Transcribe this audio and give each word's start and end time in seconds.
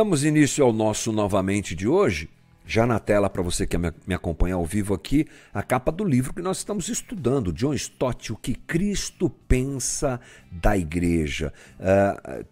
Damos 0.00 0.24
início 0.24 0.64
ao 0.64 0.72
nosso 0.72 1.12
novamente 1.12 1.74
de 1.74 1.86
hoje. 1.86 2.30
Já 2.64 2.86
na 2.86 2.98
tela, 2.98 3.28
para 3.28 3.42
você 3.42 3.66
que 3.66 3.76
me 3.76 4.14
acompanha 4.14 4.54
ao 4.54 4.64
vivo 4.64 4.94
aqui, 4.94 5.26
a 5.52 5.62
capa 5.62 5.92
do 5.92 6.04
livro 6.04 6.32
que 6.32 6.40
nós 6.40 6.56
estamos 6.56 6.88
estudando, 6.88 7.52
John 7.52 7.74
Stott, 7.74 8.32
O 8.32 8.36
que 8.36 8.54
Cristo 8.54 9.28
Pensa 9.28 10.18
da 10.50 10.74
Igreja. 10.74 11.52
Uh, 11.78 12.46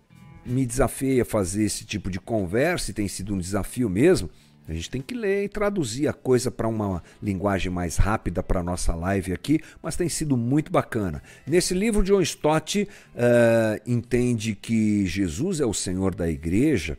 me 0.45 0.67
desafiei 0.67 1.23
a 1.23 1.25
fazer 1.25 1.65
esse 1.65 1.87
tipo 1.87 2.11
de 2.11 2.21
conversa 2.21 2.91
e 2.91 2.95
tem 2.95 3.09
sido 3.09 3.33
um 3.33 3.39
desafio 3.39 3.89
mesmo. 3.89 4.29
A 4.69 4.75
gente 4.75 4.91
tem 4.91 5.01
que 5.01 5.15
ler 5.15 5.45
e 5.45 5.49
traduzir 5.49 6.07
a 6.07 6.13
coisa 6.13 6.51
para 6.51 6.69
uma 6.69 7.03
linguagem 7.23 7.73
mais 7.73 7.97
rápida 7.97 8.43
para 8.43 8.61
a 8.61 8.63
nossa 8.63 8.95
live 8.95 9.33
aqui, 9.33 9.59
mas 9.83 9.97
tem 9.97 10.11
sido 10.11 10.37
muito 10.37 10.71
bacana. 10.71 11.23
Nesse 11.47 11.73
livro, 11.73 12.05
John 12.05 12.21
Stott 12.21 12.83
uh, 12.83 12.89
entende 13.87 14.55
que 14.55 15.07
Jesus 15.07 15.61
é 15.61 15.65
o 15.65 15.73
Senhor 15.73 16.15
da 16.15 16.29
igreja 16.29 16.99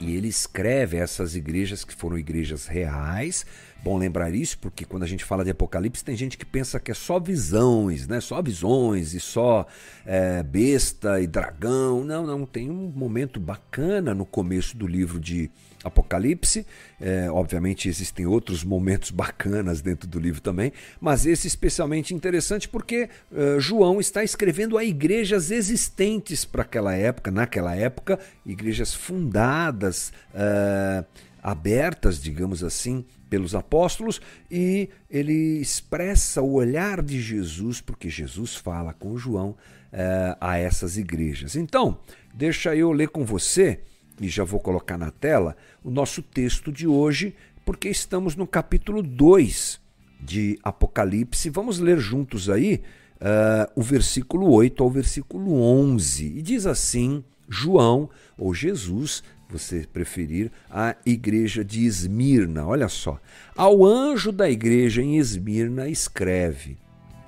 e 0.00 0.16
ele 0.16 0.28
escreve 0.28 0.96
essas 0.96 1.34
igrejas 1.34 1.84
que 1.84 1.94
foram 1.94 2.18
igrejas 2.18 2.66
reais. 2.66 3.44
Bom 3.82 3.96
lembrar 3.96 4.34
isso, 4.34 4.58
porque 4.58 4.84
quando 4.84 5.04
a 5.04 5.06
gente 5.06 5.24
fala 5.24 5.44
de 5.44 5.50
Apocalipse, 5.50 6.04
tem 6.04 6.16
gente 6.16 6.36
que 6.36 6.44
pensa 6.44 6.80
que 6.80 6.90
é 6.90 6.94
só 6.94 7.20
visões, 7.20 8.08
né? 8.08 8.20
Só 8.20 8.42
visões 8.42 9.14
e 9.14 9.20
só 9.20 9.66
é, 10.04 10.42
besta 10.42 11.20
e 11.20 11.26
dragão. 11.26 12.04
Não, 12.04 12.26
não. 12.26 12.44
Tem 12.44 12.68
um 12.68 12.92
momento 12.94 13.38
bacana 13.38 14.14
no 14.14 14.26
começo 14.26 14.76
do 14.76 14.86
livro 14.86 15.20
de 15.20 15.50
Apocalipse. 15.84 16.66
É, 17.00 17.30
obviamente 17.30 17.88
existem 17.88 18.26
outros 18.26 18.64
momentos 18.64 19.10
bacanas 19.10 19.80
dentro 19.80 20.08
do 20.08 20.18
livro 20.18 20.40
também, 20.40 20.72
mas 21.00 21.26
esse 21.26 21.46
especialmente 21.46 22.12
interessante 22.12 22.68
porque 22.68 23.08
uh, 23.30 23.60
João 23.60 24.00
está 24.00 24.24
escrevendo 24.24 24.76
a 24.76 24.84
igrejas 24.84 25.50
existentes 25.50 26.44
para 26.44 26.62
aquela 26.62 26.94
época, 26.94 27.30
naquela 27.30 27.76
época, 27.76 28.18
igrejas 28.44 28.92
fundadas, 28.92 30.12
uh, 30.34 31.04
abertas, 31.42 32.20
digamos 32.20 32.64
assim, 32.64 33.04
pelos 33.30 33.54
apóstolos, 33.54 34.20
e 34.50 34.88
ele 35.10 35.60
expressa 35.60 36.42
o 36.42 36.54
olhar 36.54 37.02
de 37.02 37.20
Jesus, 37.20 37.80
porque 37.80 38.08
Jesus 38.08 38.56
fala 38.56 38.92
com 38.92 39.16
João 39.16 39.50
uh, 39.50 40.36
a 40.40 40.58
essas 40.58 40.96
igrejas. 40.96 41.54
Então, 41.54 41.98
deixa 42.34 42.74
eu 42.74 42.90
ler 42.90 43.08
com 43.08 43.24
você 43.24 43.80
e 44.20 44.28
já 44.28 44.44
vou 44.44 44.60
colocar 44.60 44.98
na 44.98 45.10
tela, 45.10 45.56
o 45.82 45.90
nosso 45.90 46.22
texto 46.22 46.72
de 46.72 46.86
hoje, 46.86 47.34
porque 47.64 47.88
estamos 47.88 48.34
no 48.34 48.46
capítulo 48.46 49.02
2 49.02 49.80
de 50.20 50.58
Apocalipse. 50.62 51.50
Vamos 51.50 51.78
ler 51.78 51.98
juntos 51.98 52.50
aí 52.50 52.82
uh, 53.20 53.70
o 53.74 53.82
versículo 53.82 54.50
8 54.50 54.82
ao 54.82 54.90
versículo 54.90 55.60
11. 55.62 56.26
E 56.38 56.42
diz 56.42 56.66
assim: 56.66 57.22
João, 57.48 58.10
ou 58.36 58.54
Jesus, 58.54 59.22
você 59.48 59.86
preferir, 59.92 60.50
a 60.70 60.96
igreja 61.06 61.64
de 61.64 61.84
Esmirna. 61.84 62.66
Olha 62.66 62.88
só. 62.88 63.20
Ao 63.56 63.84
anjo 63.84 64.32
da 64.32 64.50
igreja 64.50 65.02
em 65.02 65.16
Esmirna 65.18 65.88
escreve: 65.88 66.76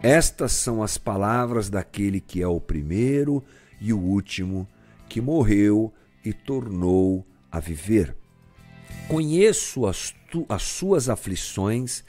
Estas 0.02 0.52
são 0.52 0.82
as 0.82 0.98
palavras 0.98 1.70
daquele 1.70 2.20
que 2.20 2.42
é 2.42 2.48
o 2.48 2.60
primeiro 2.60 3.42
e 3.80 3.92
o 3.92 3.98
último, 3.98 4.68
que 5.08 5.20
morreu 5.20 5.92
e 6.24 6.32
tornou 6.32 7.26
a 7.50 7.60
viver. 7.60 8.16
Conheço 9.08 9.86
as, 9.86 10.14
tu, 10.30 10.46
as 10.48 10.62
suas 10.62 11.08
aflições 11.08 12.04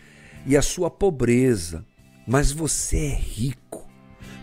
e 0.45 0.55
a 0.55 0.61
sua 0.61 0.89
pobreza, 0.89 1.85
mas 2.27 2.51
você 2.51 2.97
é 2.97 3.15
rico. 3.15 3.89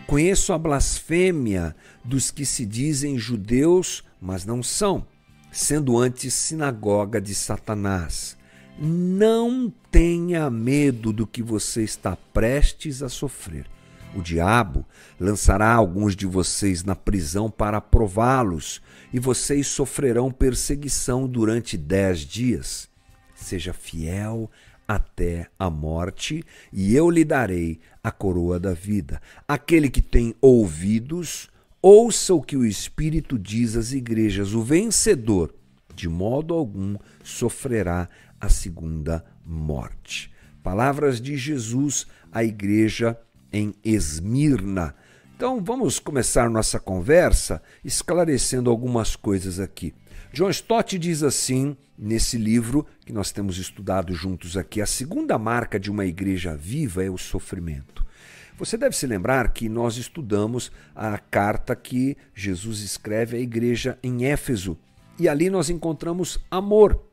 Conheço 0.07 0.53
a 0.53 0.59
blasfêmia 0.59 1.77
dos 2.05 2.31
que 2.31 2.45
se 2.45 2.65
dizem 2.65 3.19
judeus, 3.19 4.03
mas 4.21 4.45
não 4.45 4.63
são, 4.63 5.07
sendo 5.53 5.99
antes 5.99 6.33
sinagoga 6.33 7.21
de 7.21 7.35
Satanás. 7.35 8.37
Não 8.79 9.73
tenha 9.91 10.49
medo 10.49 11.13
do 11.13 11.27
que 11.27 11.43
você 11.43 11.83
está 11.83 12.17
prestes 12.33 13.03
a 13.03 13.09
sofrer. 13.09 13.67
O 14.19 14.23
diabo 14.23 14.85
lançará 15.21 15.73
alguns 15.73 16.17
de 16.17 16.27
vocês 16.27 16.83
na 16.83 16.97
prisão 16.97 17.49
para 17.49 17.81
prová-los, 17.81 18.83
e 19.13 19.21
vocês 19.21 19.69
sofrerão 19.69 20.33
perseguição 20.33 21.29
durante 21.29 21.77
dez 21.77 22.23
dias. 22.23 22.89
Seja 23.33 23.73
fiel 23.73 24.51
até 24.89 25.47
a 25.57 25.71
morte, 25.71 26.43
e 26.73 26.97
eu 26.97 27.09
lhe 27.09 27.25
darei 27.25 27.79
a 28.03 28.11
coroa 28.11 28.59
da 28.59 28.75
vida. 28.75 29.23
Aquele 29.47 29.89
que 29.89 30.03
tem 30.03 30.35
ouvidos, 30.41 31.49
ouça 31.81 32.35
o 32.35 32.43
que 32.43 32.57
o 32.57 32.67
Espírito 32.67 33.39
diz 33.39 33.77
às 33.77 33.93
igrejas. 33.93 34.53
O 34.53 34.63
vencedor, 34.63 35.55
de 35.95 36.09
modo 36.09 36.55
algum, 36.55 36.97
sofrerá 37.23 38.09
a 38.41 38.49
segunda 38.49 39.25
morte. 39.47 40.33
Palavras 40.61 41.21
de 41.21 41.37
Jesus 41.37 42.05
à 42.33 42.43
igreja 42.43 43.17
em 43.53 43.75
Esmirna. 43.85 44.95
Então 45.37 45.63
vamos 45.63 45.99
começar 45.99 46.51
nossa 46.51 46.81
conversa 46.81 47.63
esclarecendo 47.85 48.71
algumas 48.71 49.15
coisas 49.15 49.61
aqui. 49.61 49.95
John 50.33 50.51
Stott 50.51 50.99
diz 50.99 51.23
assim, 51.23 51.77
nesse 51.97 52.37
livro 52.37 52.87
que 53.05 53.13
nós 53.13 53.33
temos 53.33 53.59
estudado 53.59 54.15
juntos 54.15 54.57
aqui: 54.57 54.81
a 54.81 54.87
segunda 54.87 55.39
marca 55.39 55.79
de 55.79 55.91
uma 55.91 56.05
igreja 56.05 56.57
viva 56.57 57.05
é 57.05 57.11
o 57.11 57.17
sofrimento. 57.17 58.07
Você 58.59 58.77
deve 58.77 58.97
se 58.97 59.07
lembrar 59.07 59.53
que 59.53 59.69
nós 59.69 59.97
estudamos 59.97 60.73
a 60.95 61.17
carta 61.17 61.77
que 61.77 62.17
Jesus 62.35 62.81
escreve 62.81 63.37
à 63.37 63.41
igreja 63.41 63.97
em 64.03 64.25
Éfeso 64.25 64.77
e 65.19 65.29
ali 65.29 65.49
nós 65.49 65.71
encontramos 65.71 66.39
amor. 66.51 67.08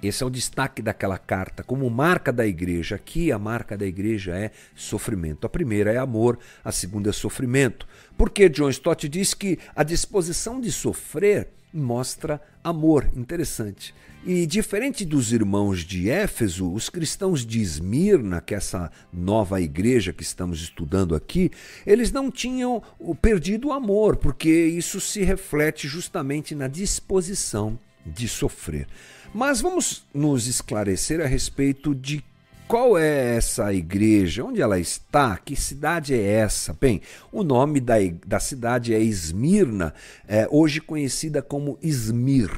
Esse 0.00 0.22
é 0.22 0.26
o 0.26 0.30
destaque 0.30 0.80
daquela 0.80 1.18
carta, 1.18 1.64
como 1.64 1.90
marca 1.90 2.32
da 2.32 2.46
igreja. 2.46 2.94
Aqui 2.94 3.32
a 3.32 3.38
marca 3.38 3.76
da 3.76 3.84
igreja 3.84 4.36
é 4.36 4.52
sofrimento. 4.74 5.44
A 5.44 5.50
primeira 5.50 5.92
é 5.92 5.98
amor, 5.98 6.38
a 6.64 6.70
segunda 6.70 7.10
é 7.10 7.12
sofrimento. 7.12 7.86
Porque 8.16 8.48
John 8.48 8.70
Stott 8.70 9.08
diz 9.08 9.34
que 9.34 9.58
a 9.74 9.82
disposição 9.82 10.60
de 10.60 10.70
sofrer 10.70 11.48
mostra 11.72 12.40
amor. 12.62 13.10
Interessante. 13.14 13.92
E 14.24 14.46
diferente 14.46 15.04
dos 15.04 15.32
irmãos 15.32 15.80
de 15.80 16.08
Éfeso, 16.08 16.72
os 16.72 16.88
cristãos 16.88 17.44
de 17.44 17.60
Esmirna, 17.60 18.40
que 18.40 18.54
é 18.54 18.56
essa 18.56 18.92
nova 19.12 19.60
igreja 19.60 20.12
que 20.12 20.22
estamos 20.22 20.60
estudando 20.60 21.14
aqui, 21.14 21.50
eles 21.86 22.12
não 22.12 22.30
tinham 22.30 22.82
perdido 23.20 23.68
o 23.68 23.72
amor, 23.72 24.16
porque 24.16 24.48
isso 24.48 25.00
se 25.00 25.22
reflete 25.22 25.88
justamente 25.88 26.54
na 26.54 26.68
disposição 26.68 27.78
de 28.04 28.28
sofrer. 28.28 28.86
Mas 29.34 29.60
vamos 29.60 30.04
nos 30.12 30.46
esclarecer 30.46 31.20
a 31.20 31.26
respeito 31.26 31.94
de 31.94 32.24
qual 32.66 32.98
é 32.98 33.36
essa 33.36 33.72
igreja? 33.72 34.44
Onde 34.44 34.60
ela 34.60 34.78
está? 34.78 35.36
Que 35.36 35.54
cidade 35.54 36.14
é 36.14 36.22
essa? 36.22 36.76
Bem, 36.78 37.02
o 37.30 37.42
nome 37.42 37.78
da, 37.78 37.94
da 38.26 38.40
cidade 38.40 38.94
é 38.94 39.00
Esmirna, 39.00 39.94
é, 40.26 40.48
hoje 40.50 40.80
conhecida 40.80 41.42
como 41.42 41.78
Izmir. 41.82 42.50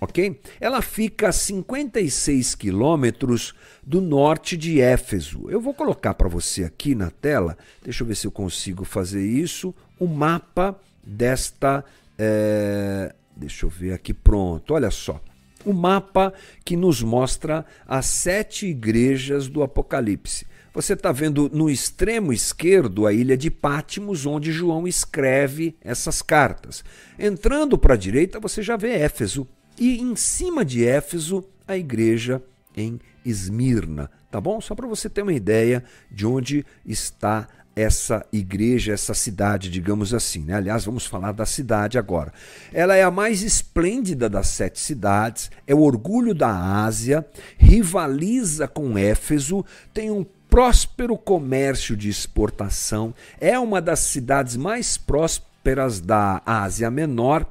Ok? 0.00 0.40
Ela 0.60 0.82
fica 0.82 1.28
a 1.28 1.32
56 1.32 2.54
quilômetros 2.54 3.54
do 3.82 4.00
norte 4.00 4.56
de 4.56 4.80
Éfeso. 4.80 5.48
Eu 5.50 5.60
vou 5.60 5.72
colocar 5.72 6.14
para 6.14 6.28
você 6.28 6.64
aqui 6.64 6.94
na 6.94 7.10
tela, 7.10 7.56
deixa 7.82 8.02
eu 8.02 8.06
ver 8.06 8.14
se 8.14 8.26
eu 8.26 8.30
consigo 8.30 8.84
fazer 8.84 9.24
isso, 9.24 9.74
o 9.98 10.06
mapa 10.06 10.78
desta. 11.02 11.84
É, 12.18 13.14
deixa 13.34 13.64
eu 13.64 13.70
ver 13.70 13.92
aqui, 13.92 14.12
pronto, 14.12 14.74
olha 14.74 14.90
só 14.90 15.20
o 15.66 15.74
mapa 15.74 16.32
que 16.64 16.76
nos 16.76 17.02
mostra 17.02 17.66
as 17.86 18.06
sete 18.06 18.66
igrejas 18.66 19.48
do 19.48 19.62
Apocalipse. 19.62 20.46
Você 20.72 20.92
está 20.92 21.10
vendo 21.10 21.50
no 21.52 21.68
extremo 21.68 22.32
esquerdo 22.32 23.06
a 23.06 23.12
ilha 23.12 23.36
de 23.36 23.50
Pátimos, 23.50 24.26
onde 24.26 24.52
João 24.52 24.86
escreve 24.86 25.74
essas 25.80 26.22
cartas. 26.22 26.84
Entrando 27.18 27.76
para 27.76 27.94
a 27.94 27.96
direita, 27.96 28.38
você 28.38 28.62
já 28.62 28.76
vê 28.76 28.92
Éfeso. 28.92 29.48
E 29.78 29.98
em 29.98 30.14
cima 30.14 30.64
de 30.64 30.86
Éfeso, 30.86 31.44
a 31.66 31.76
igreja 31.76 32.42
em 32.76 33.00
Esmirna. 33.24 34.10
Tá 34.30 34.40
bom? 34.40 34.60
Só 34.60 34.74
para 34.74 34.86
você 34.86 35.08
ter 35.08 35.22
uma 35.22 35.32
ideia 35.32 35.82
de 36.10 36.26
onde 36.26 36.64
está 36.84 37.48
essa 37.76 38.24
igreja, 38.32 38.94
essa 38.94 39.12
cidade, 39.12 39.68
digamos 39.68 40.14
assim. 40.14 40.40
Né? 40.40 40.54
Aliás, 40.54 40.86
vamos 40.86 41.04
falar 41.04 41.32
da 41.32 41.44
cidade 41.44 41.98
agora. 41.98 42.32
Ela 42.72 42.96
é 42.96 43.02
a 43.02 43.10
mais 43.10 43.42
esplêndida 43.42 44.30
das 44.30 44.48
sete 44.48 44.80
cidades, 44.80 45.50
é 45.66 45.74
o 45.74 45.82
orgulho 45.82 46.34
da 46.34 46.48
Ásia, 46.50 47.24
rivaliza 47.58 48.66
com 48.66 48.96
Éfeso, 48.96 49.62
tem 49.92 50.10
um 50.10 50.24
próspero 50.48 51.18
comércio 51.18 51.94
de 51.94 52.08
exportação, 52.08 53.14
é 53.38 53.58
uma 53.58 53.82
das 53.82 54.00
cidades 54.00 54.56
mais 54.56 54.96
prósperas 54.96 56.00
da 56.00 56.40
Ásia 56.46 56.90
Menor 56.90 57.44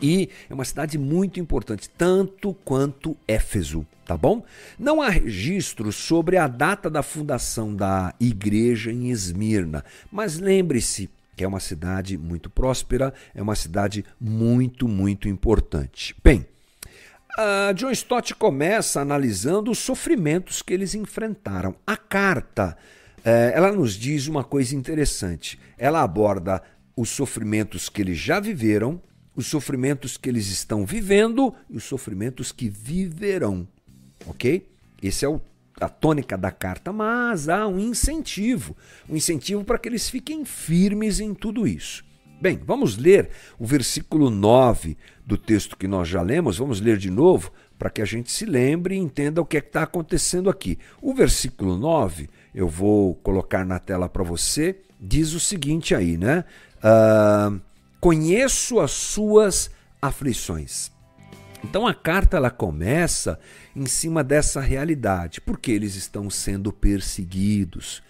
e 0.00 0.28
é 0.48 0.54
uma 0.54 0.64
cidade 0.64 0.98
muito 0.98 1.40
importante, 1.40 1.88
tanto 1.90 2.54
quanto 2.64 3.16
Éfeso 3.26 3.86
tá 4.04 4.16
bom? 4.16 4.44
Não 4.78 5.00
há 5.00 5.08
registros 5.08 5.96
sobre 5.96 6.36
a 6.36 6.46
data 6.46 6.90
da 6.90 7.02
fundação 7.02 7.74
da 7.74 8.14
igreja 8.20 8.92
em 8.92 9.10
Esmirna, 9.10 9.82
mas 10.12 10.38
lembre-se 10.38 11.08
que 11.34 11.42
é 11.42 11.48
uma 11.48 11.58
cidade 11.58 12.16
muito 12.16 12.48
próspera, 12.48 13.12
é 13.34 13.42
uma 13.42 13.56
cidade 13.56 14.04
muito, 14.20 14.86
muito 14.86 15.28
importante. 15.28 16.14
Bem, 16.22 16.46
John 17.74 17.90
Stott 17.90 18.34
começa 18.34 19.00
analisando 19.00 19.70
os 19.70 19.78
sofrimentos 19.78 20.62
que 20.62 20.72
eles 20.72 20.94
enfrentaram. 20.94 21.74
A 21.84 21.96
carta, 21.96 22.76
uh, 23.18 23.28
ela 23.52 23.72
nos 23.72 23.94
diz 23.94 24.28
uma 24.28 24.44
coisa 24.44 24.76
interessante. 24.76 25.58
Ela 25.76 26.02
aborda 26.02 26.62
os 26.96 27.08
sofrimentos 27.08 27.88
que 27.88 28.00
eles 28.00 28.16
já 28.16 28.38
viveram, 28.38 29.02
os 29.34 29.46
sofrimentos 29.46 30.16
que 30.16 30.28
eles 30.28 30.48
estão 30.48 30.84
vivendo 30.86 31.54
e 31.68 31.76
os 31.76 31.84
sofrimentos 31.84 32.52
que 32.52 32.68
viverão. 32.68 33.66
Ok? 34.26 34.68
Esse 35.02 35.24
é 35.24 35.28
o, 35.28 35.40
a 35.80 35.88
tônica 35.88 36.36
da 36.38 36.50
carta, 36.50 36.92
mas 36.92 37.48
há 37.48 37.66
um 37.66 37.78
incentivo 37.78 38.76
um 39.08 39.16
incentivo 39.16 39.64
para 39.64 39.78
que 39.78 39.88
eles 39.88 40.08
fiquem 40.08 40.44
firmes 40.44 41.20
em 41.20 41.34
tudo 41.34 41.66
isso. 41.66 42.04
Bem, 42.40 42.60
vamos 42.64 42.96
ler 42.96 43.30
o 43.58 43.64
versículo 43.64 44.28
9 44.28 44.96
do 45.24 45.38
texto 45.38 45.76
que 45.76 45.88
nós 45.88 46.08
já 46.08 46.20
lemos, 46.20 46.58
vamos 46.58 46.80
ler 46.80 46.98
de 46.98 47.10
novo 47.10 47.50
para 47.78 47.90
que 47.90 48.02
a 48.02 48.04
gente 48.04 48.30
se 48.30 48.44
lembre 48.44 48.94
e 48.94 48.98
entenda 48.98 49.40
o 49.40 49.46
que 49.46 49.56
é 49.56 49.60
está 49.60 49.82
acontecendo 49.82 50.50
aqui. 50.50 50.78
O 51.00 51.14
versículo 51.14 51.76
9, 51.76 52.28
eu 52.54 52.68
vou 52.68 53.14
colocar 53.16 53.64
na 53.64 53.78
tela 53.78 54.08
para 54.08 54.22
você, 54.22 54.76
diz 55.00 55.32
o 55.32 55.40
seguinte 55.40 55.94
aí, 55.94 56.16
né? 56.16 56.44
Uh, 56.78 57.60
conheço 58.04 58.80
as 58.80 58.90
suas 58.90 59.70
aflições. 60.02 60.92
Então 61.64 61.86
a 61.86 61.94
carta 61.94 62.36
ela 62.36 62.50
começa 62.50 63.40
em 63.74 63.86
cima 63.86 64.22
dessa 64.22 64.60
realidade, 64.60 65.40
porque 65.40 65.72
eles 65.72 65.94
estão 65.94 66.28
sendo 66.28 66.70
perseguidos. 66.70 68.02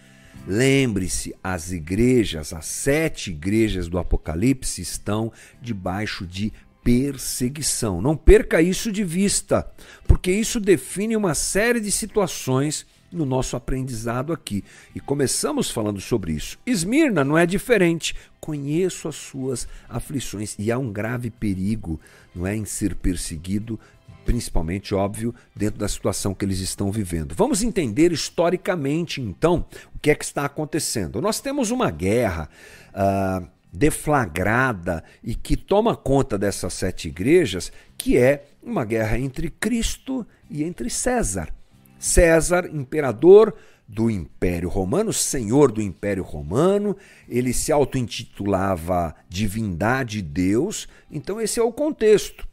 Lembre-se, 0.45 1.33
as 1.41 1.71
igrejas, 1.71 2.51
as 2.51 2.65
sete 2.65 3.31
igrejas 3.31 3.87
do 3.87 3.97
Apocalipse 3.97 4.81
estão 4.81 5.31
debaixo 5.61 6.27
de 6.27 6.51
perseguição. 6.83 8.01
Não 8.01 8.17
perca 8.17 8.61
isso 8.61 8.91
de 8.91 9.05
vista, 9.05 9.65
porque 10.05 10.29
isso 10.29 10.59
define 10.59 11.15
uma 11.15 11.33
série 11.33 11.79
de 11.79 11.89
situações 11.89 12.85
no 13.11 13.25
nosso 13.25 13.55
aprendizado 13.55 14.33
aqui. 14.33 14.63
E 14.93 14.99
começamos 14.99 15.69
falando 15.69 16.01
sobre 16.01 16.33
isso. 16.33 16.57
Esmirna 16.65 17.23
não 17.23 17.37
é 17.37 17.45
diferente. 17.45 18.15
Conheço 18.39 19.07
as 19.07 19.15
suas 19.15 19.67
aflições 19.89 20.55
e 20.59 20.71
há 20.71 20.77
um 20.77 20.91
grave 20.91 21.29
perigo, 21.29 21.99
não 22.33 22.45
é, 22.45 22.55
em 22.55 22.65
ser 22.65 22.95
perseguido 22.95 23.79
principalmente, 24.25 24.95
óbvio, 24.95 25.35
dentro 25.55 25.79
da 25.79 25.87
situação 25.87 26.33
que 26.33 26.43
eles 26.43 26.59
estão 26.59 26.91
vivendo. 26.91 27.35
Vamos 27.35 27.61
entender 27.61 28.11
historicamente, 28.11 29.21
então, 29.21 29.63
o 29.93 29.99
que 29.99 30.09
é 30.09 30.15
que 30.15 30.25
está 30.25 30.45
acontecendo. 30.45 31.21
Nós 31.21 31.39
temos 31.39 31.69
uma 31.69 31.91
guerra. 31.91 32.49
Uh, 32.91 33.47
deflagrada 33.75 35.03
e 35.21 35.35
que 35.35 35.57
toma 35.57 35.95
conta 35.95 36.37
dessas 36.37 36.73
sete 36.73 37.09
igrejas, 37.09 37.71
que 37.97 38.17
é 38.17 38.45
uma 38.63 38.85
guerra 38.85 39.19
entre 39.19 39.49
Cristo 39.49 40.25
e 40.49 40.63
entre 40.63 40.89
César. 40.89 41.53
César, 41.99 42.69
imperador 42.73 43.53
do 43.87 44.09
Império 44.09 44.67
Romano, 44.67 45.13
senhor 45.13 45.71
do 45.71 45.81
Império 45.81 46.23
Romano, 46.23 46.97
ele 47.29 47.53
se 47.53 47.71
auto-intitulava 47.71 49.15
divindade 49.29 50.21
Deus, 50.21 50.87
então 51.11 51.39
esse 51.39 51.59
é 51.59 51.63
o 51.63 51.71
contexto. 51.71 52.47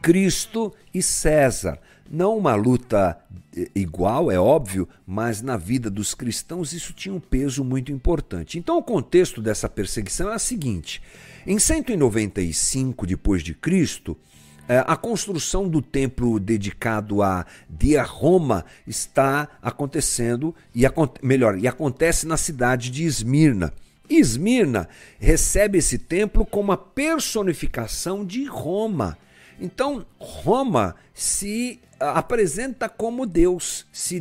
Cristo 0.00 0.72
e 0.92 1.00
César. 1.00 1.78
Não 2.10 2.36
uma 2.36 2.54
luta 2.54 3.18
eh, 3.56 3.70
igual, 3.74 4.30
é 4.30 4.38
óbvio, 4.38 4.88
mas 5.06 5.40
na 5.40 5.56
vida 5.56 5.88
dos 5.88 6.14
cristãos 6.14 6.72
isso 6.72 6.92
tinha 6.92 7.14
um 7.14 7.20
peso 7.20 7.64
muito 7.64 7.90
importante. 7.92 8.58
Então 8.58 8.76
o 8.76 8.82
contexto 8.82 9.40
dessa 9.40 9.68
perseguição 9.68 10.30
é 10.30 10.36
o 10.36 10.38
seguinte: 10.38 11.00
em 11.46 11.58
195 11.58 13.06
depois 13.06 13.42
de 13.42 13.54
Cristo, 13.54 14.18
a 14.68 14.96
construção 14.96 15.68
do 15.68 15.82
templo 15.82 16.38
dedicado 16.38 17.22
a 17.22 17.44
Dia 17.68 18.02
Roma 18.02 18.64
está 18.86 19.48
acontecendo 19.60 20.54
e 20.74 20.82
melhor, 21.22 21.58
e 21.58 21.66
acontece 21.66 22.26
na 22.26 22.36
cidade 22.36 22.90
de 22.90 23.04
Esmirna. 23.04 23.72
Esmirna 24.08 24.88
recebe 25.18 25.78
esse 25.78 25.98
templo 25.98 26.44
como 26.44 26.72
a 26.72 26.76
personificação 26.76 28.24
de 28.24 28.44
Roma. 28.44 29.16
Então, 29.60 30.04
Roma 30.18 30.96
se 31.14 31.80
apresenta 31.98 32.88
como 32.88 33.26
Deus, 33.26 33.86
se 33.92 34.20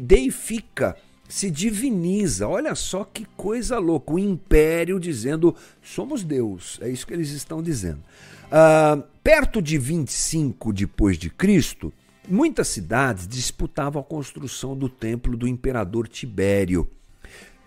deifica, 0.00 0.96
se 1.28 1.50
diviniza. 1.50 2.46
Olha 2.46 2.74
só 2.74 3.04
que 3.04 3.24
coisa 3.36 3.78
louca. 3.78 4.12
O 4.12 4.18
império 4.18 5.00
dizendo 5.00 5.56
somos 5.82 6.22
Deus. 6.22 6.78
É 6.82 6.88
isso 6.88 7.06
que 7.06 7.14
eles 7.14 7.30
estão 7.30 7.62
dizendo. 7.62 8.02
Uh, 8.48 9.02
perto 9.22 9.62
de 9.62 9.78
25 9.78 10.72
depois 10.72 11.16
de 11.16 11.30
Cristo, 11.30 11.92
muitas 12.28 12.68
cidades 12.68 13.26
disputavam 13.26 14.00
a 14.00 14.04
construção 14.04 14.76
do 14.76 14.88
templo 14.88 15.36
do 15.36 15.46
imperador 15.46 16.08
Tibério. 16.08 16.88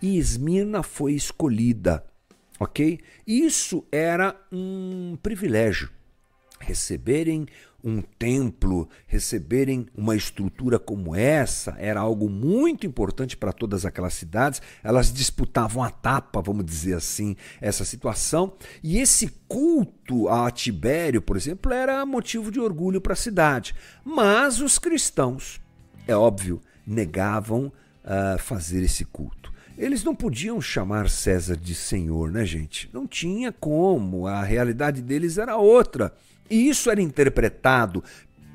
E 0.02 0.18
Esmirna 0.18 0.84
foi 0.84 1.13
escolhida, 1.13 2.06
ok? 2.60 3.00
Isso 3.25 3.84
era 3.92 4.40
um 4.52 5.18
privilégio 5.22 5.90
receberem 6.60 7.48
um 7.85 8.01
templo, 8.01 8.89
receberem 9.05 9.85
uma 9.95 10.15
estrutura 10.15 10.79
como 10.79 11.15
essa, 11.15 11.75
era 11.77 11.99
algo 11.99 12.27
muito 12.27 12.87
importante 12.87 13.37
para 13.37 13.53
todas 13.53 13.85
aquelas 13.85 14.15
cidades. 14.15 14.59
Elas 14.83 15.13
disputavam 15.13 15.83
a 15.83 15.91
tapa, 15.91 16.41
vamos 16.41 16.65
dizer 16.65 16.95
assim, 16.95 17.35
essa 17.61 17.85
situação. 17.85 18.53
E 18.83 18.97
esse 18.97 19.27
culto 19.47 20.27
a 20.27 20.49
Tibério, 20.49 21.21
por 21.21 21.37
exemplo, 21.37 21.71
era 21.71 22.03
motivo 22.07 22.49
de 22.51 22.59
orgulho 22.59 22.99
para 22.99 23.13
a 23.13 23.15
cidade. 23.15 23.75
Mas 24.03 24.59
os 24.59 24.79
cristãos, 24.79 25.61
é 26.07 26.15
óbvio, 26.15 26.59
negavam 26.87 27.71
uh, 28.03 28.39
fazer 28.39 28.81
esse 28.81 29.05
culto. 29.05 29.53
Eles 29.77 30.03
não 30.03 30.15
podiam 30.15 30.59
chamar 30.59 31.09
César 31.09 31.57
de 31.57 31.75
senhor, 31.75 32.31
né, 32.31 32.45
gente? 32.45 32.89
Não 32.93 33.05
tinha 33.05 33.51
como, 33.51 34.25
a 34.25 34.41
realidade 34.41 35.01
deles 35.01 35.37
era 35.37 35.57
outra. 35.57 36.13
E 36.50 36.69
isso 36.69 36.89
era 36.89 37.01
interpretado 37.01 38.03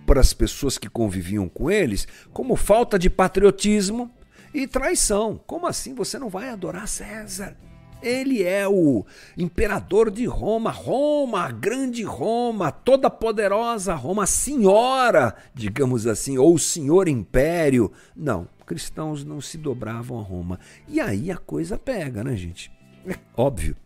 para 0.06 0.20
as 0.20 0.32
pessoas 0.32 0.76
que 0.78 0.88
conviviam 0.88 1.48
com 1.48 1.70
eles 1.70 2.06
como 2.32 2.56
falta 2.56 2.98
de 2.98 3.08
patriotismo 3.08 4.10
e 4.52 4.66
traição. 4.66 5.40
Como 5.46 5.66
assim 5.66 5.94
você 5.94 6.18
não 6.18 6.28
vai 6.28 6.48
adorar 6.48 6.88
César? 6.88 7.56
Ele 8.02 8.42
é 8.42 8.66
o 8.66 9.04
imperador 9.36 10.10
de 10.10 10.24
Roma, 10.24 10.70
Roma, 10.70 11.42
a 11.42 11.50
grande 11.50 12.02
Roma, 12.02 12.72
toda 12.72 13.10
poderosa 13.10 13.94
Roma, 13.94 14.26
senhora, 14.26 15.36
digamos 15.54 16.06
assim, 16.06 16.38
ou 16.38 16.56
senhor 16.58 17.08
império. 17.08 17.92
Não, 18.16 18.48
cristãos 18.66 19.22
não 19.22 19.40
se 19.40 19.58
dobravam 19.58 20.18
a 20.18 20.22
Roma. 20.22 20.58
E 20.88 20.98
aí 20.98 21.30
a 21.30 21.36
coisa 21.36 21.78
pega, 21.78 22.24
né, 22.24 22.34
gente? 22.36 22.72
É 23.06 23.16
óbvio, 23.36 23.76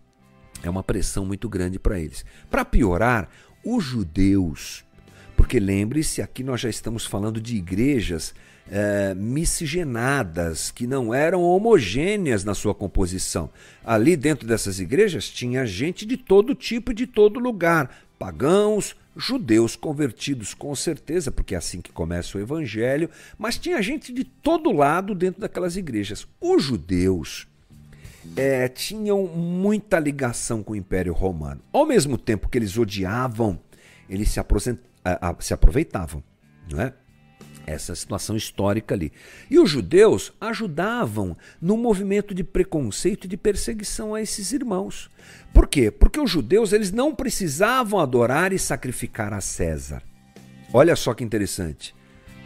é 0.62 0.70
uma 0.70 0.82
pressão 0.82 1.26
muito 1.26 1.48
grande 1.48 1.78
para 1.78 1.98
eles. 1.98 2.24
Para 2.48 2.64
piorar, 2.64 3.28
os 3.64 3.84
judeus, 3.84 4.84
porque 5.36 5.58
lembre-se, 5.58 6.22
aqui 6.22 6.42
nós 6.42 6.60
já 6.60 6.68
estamos 6.68 7.06
falando 7.06 7.40
de 7.40 7.56
igrejas 7.56 8.34
é, 8.70 9.14
miscigenadas, 9.14 10.70
que 10.70 10.86
não 10.86 11.12
eram 11.12 11.42
homogêneas 11.42 12.44
na 12.44 12.54
sua 12.54 12.74
composição. 12.74 13.50
Ali 13.84 14.16
dentro 14.16 14.46
dessas 14.46 14.80
igrejas 14.80 15.28
tinha 15.28 15.66
gente 15.66 16.06
de 16.06 16.16
todo 16.16 16.54
tipo 16.54 16.92
e 16.92 16.94
de 16.94 17.06
todo 17.06 17.40
lugar, 17.40 17.90
pagãos, 18.18 18.96
judeus 19.16 19.76
convertidos, 19.76 20.54
com 20.54 20.74
certeza, 20.74 21.30
porque 21.30 21.54
é 21.54 21.58
assim 21.58 21.80
que 21.80 21.92
começa 21.92 22.36
o 22.36 22.40
evangelho, 22.40 23.08
mas 23.38 23.58
tinha 23.58 23.80
gente 23.82 24.12
de 24.12 24.24
todo 24.24 24.72
lado 24.72 25.14
dentro 25.14 25.40
daquelas 25.40 25.76
igrejas. 25.76 26.26
Os 26.40 26.62
judeus 26.62 27.46
é, 28.36 28.68
tinham 28.68 29.26
muita 29.26 29.98
ligação 29.98 30.62
com 30.62 30.72
o 30.72 30.76
Império 30.76 31.12
Romano. 31.12 31.60
Ao 31.72 31.86
mesmo 31.86 32.18
tempo 32.18 32.48
que 32.48 32.58
eles 32.58 32.76
odiavam, 32.76 33.58
eles 34.08 34.30
se, 34.30 34.40
se 35.40 35.54
aproveitavam, 35.54 36.22
não 36.70 36.80
é? 36.80 36.92
Essa 37.66 37.94
situação 37.94 38.36
histórica 38.36 38.94
ali. 38.94 39.10
E 39.50 39.58
os 39.58 39.70
judeus 39.70 40.32
ajudavam 40.38 41.34
no 41.60 41.78
movimento 41.78 42.34
de 42.34 42.44
preconceito 42.44 43.24
e 43.24 43.28
de 43.28 43.38
perseguição 43.38 44.14
a 44.14 44.20
esses 44.20 44.52
irmãos. 44.52 45.10
Por 45.52 45.66
quê? 45.66 45.90
Porque 45.90 46.20
os 46.20 46.30
judeus 46.30 46.72
eles 46.72 46.92
não 46.92 47.14
precisavam 47.14 48.00
adorar 48.00 48.52
e 48.52 48.58
sacrificar 48.58 49.32
a 49.32 49.40
César. 49.40 50.02
Olha 50.74 50.94
só 50.94 51.14
que 51.14 51.24
interessante. 51.24 51.94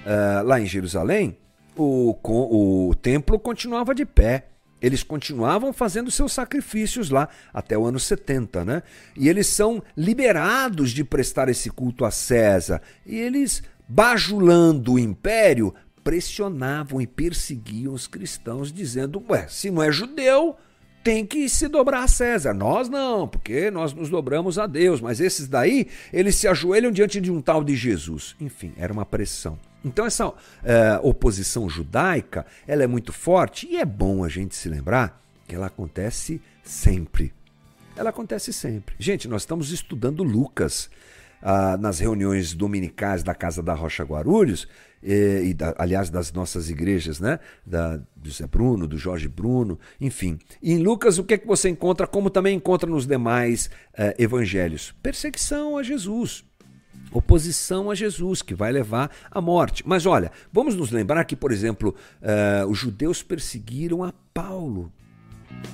Uh, 0.05 0.45
lá 0.45 0.61
em 0.61 0.67
Jerusalém, 0.67 1.37
o, 1.77 2.17
o, 2.23 2.91
o 2.91 2.95
templo 2.95 3.39
continuava 3.39 3.95
de 3.95 4.05
pé. 4.05 4.47
Eles 4.81 5.03
continuavam 5.03 5.73
fazendo 5.73 6.11
seus 6.11 6.33
sacrifícios 6.33 7.11
lá 7.11 7.29
até 7.53 7.77
o 7.77 7.85
ano 7.85 7.99
70, 7.99 8.65
né? 8.65 8.83
E 9.17 9.29
eles 9.29 9.47
são 9.47 9.83
liberados 9.97 10.91
de 10.91 11.03
prestar 11.03 11.49
esse 11.49 11.71
culto 11.71 12.05
a 12.05 12.11
César. 12.11 12.81
E 13.05 13.17
eles, 13.17 13.63
bajulando 13.89 14.95
o 14.95 14.99
império, 14.99 15.75
pressionavam 16.05 17.01
e 17.01 17.07
perseguiam 17.07 17.93
os 17.93 18.07
cristãos, 18.07 18.73
dizendo: 18.73 19.23
Ué, 19.29 19.47
se 19.49 19.71
não 19.71 19.83
é 19.83 19.91
judeu, 19.91 20.57
tem 21.03 21.27
que 21.27 21.49
se 21.49 21.69
dobrar 21.69 22.05
a 22.05 22.09
César. 22.09 22.55
Nós 22.55 22.89
não, 22.89 23.27
porque 23.27 23.71
nós 23.71 23.93
nos 23.93 24.09
dobramos 24.09 24.59
a 24.59 24.67
Deus, 24.67 25.01
mas 25.01 25.21
esses 25.21 25.49
daí, 25.49 25.89
eles 26.13 26.37
se 26.37 26.47
ajoelham 26.47 26.93
diante 26.93 27.21
de 27.21 27.31
um 27.31 27.41
tal 27.41 27.65
de 27.65 27.75
Jesus. 27.75 28.37
Enfim, 28.41 28.73
era 28.77 28.93
uma 28.93 29.05
pressão. 29.05 29.59
Então 29.85 30.05
essa 30.05 30.33
é, 30.65 30.99
oposição 31.03 31.69
judaica, 31.69 32.45
ela 32.67 32.83
é 32.83 32.87
muito 32.87 33.13
forte 33.13 33.67
e 33.67 33.77
é 33.77 33.85
bom 33.85 34.25
a 34.25 34.29
gente 34.29 34.55
se 34.55 34.69
lembrar 34.69 35.23
que 35.47 35.55
ela 35.55 35.67
acontece 35.67 36.41
sempre. 36.63 37.33
Ela 37.97 38.11
acontece 38.11 38.53
sempre. 38.53 38.95
Gente, 38.99 39.27
nós 39.27 39.43
estamos 39.43 39.73
estudando 39.73 40.23
Lucas 40.23 40.91
ah, 41.43 41.77
nas 41.77 41.99
reuniões 41.99 42.55
dominicais 42.55 43.23
da 43.23 43.35
Casa 43.35 43.63
da 43.63 43.75
Rocha 43.75 44.05
Guarulhos, 44.05 44.69
e, 45.03 45.51
e 45.51 45.55
da, 45.55 45.75
aliás 45.79 46.11
das 46.11 46.33
nossas 46.33 46.71
igrejas, 46.71 47.21
né? 47.21 47.39
Da, 47.65 48.01
do 48.17 48.31
Zé 48.31 48.47
Bruno, 48.47 48.87
do 48.87 48.99
Jorge 48.99 49.29
Bruno, 49.29 49.79
enfim. 50.01 50.39
E 50.63 50.73
em 50.73 50.79
Lucas, 50.79 51.19
o 51.19 51.25
que 51.25 51.35
é 51.35 51.39
que 51.39 51.47
você 51.47 51.69
encontra, 51.69 52.07
como 52.07 52.31
também 52.31 52.57
encontra 52.57 52.89
nos 52.89 53.07
demais 53.07 53.71
eh, 53.97 54.15
evangelhos? 54.19 54.95
Perseguição 55.03 55.77
a 55.79 55.83
Jesus. 55.83 56.45
Oposição 57.11 57.91
a 57.91 57.95
Jesus, 57.95 58.43
que 58.43 58.55
vai 58.55 58.71
levar 58.71 59.11
à 59.31 59.41
morte. 59.41 59.83
Mas 59.87 60.07
olha, 60.07 60.31
vamos 60.53 60.75
nos 60.75 60.91
lembrar 60.91 61.25
que, 61.25 61.35
por 61.35 61.53
exemplo, 61.53 61.95
eh, 62.21 62.65
os 62.69 62.79
judeus 62.79 63.23
perseguiram 63.23 64.05
a 64.05 64.13
Paulo 64.35 64.93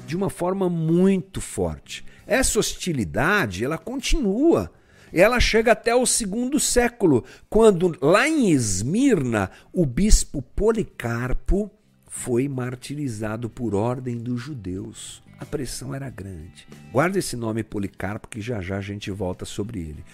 de 0.07 0.17
uma 0.17 0.31
forma 0.31 0.71
muito 0.71 1.41
forte. 1.41 2.05
Essa 2.27 2.59
hostilidade, 2.59 3.65
ela 3.65 3.77
continua 3.77 4.71
ela 5.15 5.39
chega 5.39 5.71
até 5.71 5.95
o 5.95 6.05
segundo 6.05 6.59
século, 6.59 7.25
quando 7.49 7.97
lá 8.03 8.29
em 8.29 8.51
Esmirna 8.51 9.49
o 9.73 9.87
bispo 9.87 10.43
Policarpo 10.43 11.71
foi 12.09 12.49
martirizado 12.49 13.49
por 13.49 13.77
ordem 13.77 14.19
dos 14.19 14.41
judeus. 14.41 15.23
A 15.39 15.45
pressão 15.45 15.95
era 15.95 16.11
grande. 16.11 16.67
Guarda 16.91 17.19
esse 17.19 17.37
nome 17.37 17.63
Policarpo 17.63 18.27
que 18.27 18.41
já 18.41 18.61
já 18.61 18.79
a 18.79 18.81
gente 18.81 19.09
volta 19.13 19.45
sobre 19.45 19.79
ele. 19.79 20.05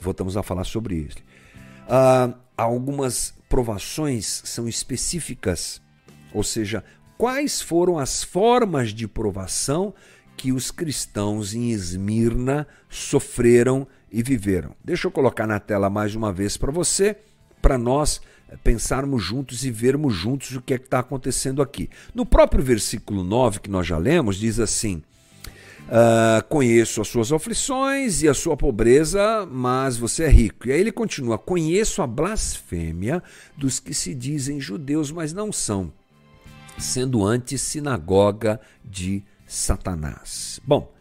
Voltamos 0.00 0.36
a 0.36 0.42
falar 0.42 0.64
sobre 0.64 0.96
ele. 0.96 1.22
Uh, 1.86 2.34
algumas 2.56 3.34
provações 3.48 4.42
são 4.44 4.68
específicas, 4.68 5.80
ou 6.32 6.42
seja, 6.42 6.82
quais 7.16 7.60
foram 7.60 7.98
as 7.98 8.24
formas 8.24 8.90
de 8.90 9.06
provação 9.06 9.94
que 10.36 10.52
os 10.52 10.70
cristãos 10.70 11.54
em 11.54 11.70
Esmirna 11.70 12.66
sofreram 12.88 13.86
e 14.10 14.22
viveram. 14.22 14.74
Deixa 14.84 15.06
eu 15.06 15.10
colocar 15.10 15.46
na 15.46 15.58
tela 15.58 15.88
mais 15.88 16.14
uma 16.14 16.32
vez 16.32 16.56
para 16.56 16.70
você, 16.70 17.16
para 17.62 17.78
nós 17.78 18.20
pensarmos 18.62 19.22
juntos 19.22 19.64
e 19.64 19.70
vermos 19.70 20.14
juntos 20.14 20.54
o 20.54 20.60
que 20.60 20.74
é 20.74 20.78
que 20.78 20.84
está 20.84 21.00
acontecendo 21.00 21.62
aqui. 21.62 21.88
No 22.14 22.24
próprio 22.24 22.62
versículo 22.62 23.24
9 23.24 23.60
que 23.60 23.70
nós 23.70 23.86
já 23.86 23.98
lemos, 23.98 24.36
diz 24.36 24.60
assim: 24.60 25.02
uh, 25.86 26.44
Conheço 26.48 27.00
as 27.00 27.08
suas 27.08 27.32
aflições 27.32 28.22
e 28.22 28.28
a 28.28 28.34
sua 28.34 28.56
pobreza, 28.56 29.46
mas 29.50 29.96
você 29.96 30.24
é 30.24 30.28
rico. 30.28 30.68
E 30.68 30.72
aí 30.72 30.80
ele 30.80 30.92
continua: 30.92 31.38
Conheço 31.38 32.02
a 32.02 32.06
blasfêmia 32.06 33.22
dos 33.56 33.80
que 33.80 33.94
se 33.94 34.14
dizem 34.14 34.60
judeus, 34.60 35.10
mas 35.10 35.32
não 35.32 35.52
são, 35.52 35.92
sendo 36.78 37.24
antes 37.24 37.60
sinagoga 37.60 38.60
de 38.84 39.22
Satanás. 39.46 40.60
Bom, 40.64 40.92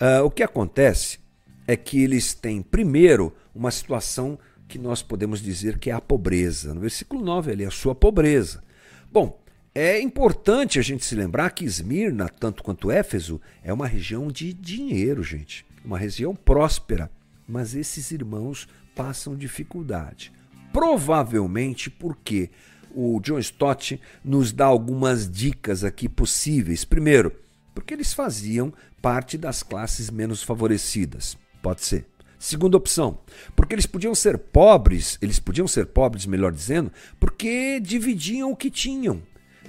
uh, 0.00 0.24
o 0.24 0.30
que 0.30 0.42
acontece 0.42 1.18
é 1.66 1.76
que 1.76 2.02
eles 2.02 2.34
têm, 2.34 2.60
primeiro, 2.60 3.32
uma 3.54 3.70
situação 3.70 4.38
que 4.66 4.78
nós 4.78 5.02
podemos 5.02 5.40
dizer 5.40 5.78
que 5.78 5.90
é 5.90 5.92
a 5.92 6.00
pobreza. 6.00 6.74
No 6.74 6.80
versículo 6.80 7.22
9 7.22 7.52
ali, 7.52 7.64
a 7.64 7.70
sua 7.70 7.94
pobreza. 7.94 8.62
Bom, 9.10 9.41
é 9.74 10.00
importante 10.00 10.78
a 10.78 10.82
gente 10.82 11.04
se 11.04 11.14
lembrar 11.14 11.50
que 11.50 11.64
Esmirna, 11.64 12.28
tanto 12.28 12.62
quanto 12.62 12.90
Éfeso, 12.90 13.40
é 13.62 13.72
uma 13.72 13.86
região 13.86 14.28
de 14.28 14.52
dinheiro, 14.52 15.22
gente. 15.22 15.64
Uma 15.82 15.98
região 15.98 16.34
próspera. 16.34 17.10
Mas 17.48 17.74
esses 17.74 18.10
irmãos 18.10 18.68
passam 18.94 19.34
dificuldade. 19.34 20.30
Provavelmente 20.72 21.90
porque 21.90 22.50
o 22.94 23.18
John 23.20 23.38
Stott 23.38 23.98
nos 24.22 24.52
dá 24.52 24.66
algumas 24.66 25.30
dicas 25.30 25.84
aqui 25.84 26.08
possíveis. 26.08 26.84
Primeiro, 26.84 27.32
porque 27.74 27.94
eles 27.94 28.12
faziam 28.12 28.72
parte 29.00 29.38
das 29.38 29.62
classes 29.62 30.10
menos 30.10 30.42
favorecidas. 30.42 31.36
Pode 31.62 31.82
ser. 31.82 32.06
Segunda 32.38 32.76
opção, 32.76 33.20
porque 33.54 33.72
eles 33.72 33.86
podiam 33.86 34.16
ser 34.16 34.36
pobres, 34.36 35.16
eles 35.22 35.38
podiam 35.38 35.68
ser 35.68 35.86
pobres, 35.86 36.26
melhor 36.26 36.50
dizendo, 36.50 36.90
porque 37.20 37.78
dividiam 37.78 38.50
o 38.50 38.56
que 38.56 38.68
tinham. 38.68 39.22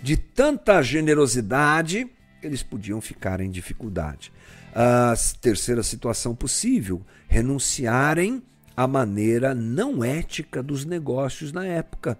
De 0.03 0.15
tanta 0.17 0.81
generosidade, 0.83 2.07
eles 2.43 2.61
podiam 2.61 3.01
ficar 3.01 3.41
em 3.41 3.49
dificuldade. 3.49 4.31
A 4.75 5.15
terceira 5.41 5.81
situação 5.81 6.35
possível, 6.35 7.01
renunciarem 7.27 8.43
à 8.77 8.85
maneira 8.85 9.55
não 9.55 10.03
ética 10.03 10.61
dos 10.61 10.85
negócios 10.85 11.51
na 11.51 11.65
época. 11.65 12.19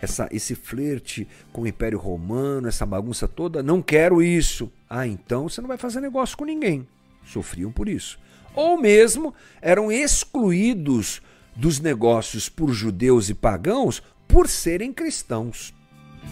Essa, 0.00 0.28
esse 0.30 0.54
flerte 0.54 1.26
com 1.52 1.62
o 1.62 1.66
Império 1.66 1.98
Romano, 1.98 2.68
essa 2.68 2.86
bagunça 2.86 3.26
toda, 3.26 3.62
não 3.62 3.82
quero 3.82 4.22
isso. 4.22 4.72
Ah, 4.88 5.06
então 5.06 5.48
você 5.48 5.60
não 5.60 5.68
vai 5.68 5.76
fazer 5.76 6.00
negócio 6.00 6.36
com 6.38 6.44
ninguém. 6.44 6.86
Sofriam 7.24 7.72
por 7.72 7.88
isso 7.88 8.18
ou 8.56 8.80
mesmo 8.80 9.34
eram 9.60 9.92
excluídos 9.92 11.20
dos 11.54 11.78
negócios 11.78 12.48
por 12.48 12.72
judeus 12.72 13.28
e 13.28 13.34
pagãos 13.34 14.02
por 14.26 14.48
serem 14.48 14.92
cristãos. 14.92 15.75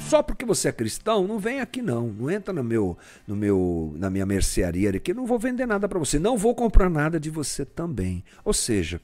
Só 0.01 0.23
porque 0.23 0.45
você 0.45 0.69
é 0.69 0.73
cristão, 0.73 1.27
não 1.27 1.39
vem 1.39 1.61
aqui 1.61 1.81
não, 1.83 2.09
não 2.09 2.31
entra 2.31 2.53
no 2.53 2.63
meu, 2.63 2.97
no 3.27 3.35
meu, 3.35 3.95
na 3.97 4.11
minha 4.11 4.27
mercearia 4.27 4.91
aqui, 4.91 5.15
não 5.15 5.27
vou 5.27 5.39
vender 5.39 5.67
nada 5.67 5.89
para 5.89 5.99
você, 5.99 6.19
não 6.19 6.37
vou 6.37 6.55
comprar 6.55 6.91
nada 6.91 7.19
de 7.19 7.31
você 7.31 7.65
também. 7.65 8.25
Ou 8.45 8.53
seja, 8.53 9.01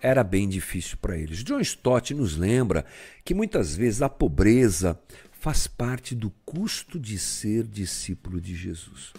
era 0.00 0.22
bem 0.22 0.48
difícil 0.48 0.98
para 1.00 1.16
eles. 1.16 1.42
John 1.42 1.60
Stott 1.60 2.14
nos 2.14 2.36
lembra 2.36 2.84
que 3.24 3.34
muitas 3.34 3.74
vezes 3.74 4.02
a 4.02 4.08
pobreza 4.08 4.98
faz 5.46 5.68
parte 5.68 6.12
do 6.12 6.28
custo 6.44 6.98
de 6.98 7.16
ser 7.16 7.68
discípulo 7.68 8.40
de 8.40 8.52
Jesus. 8.56 9.12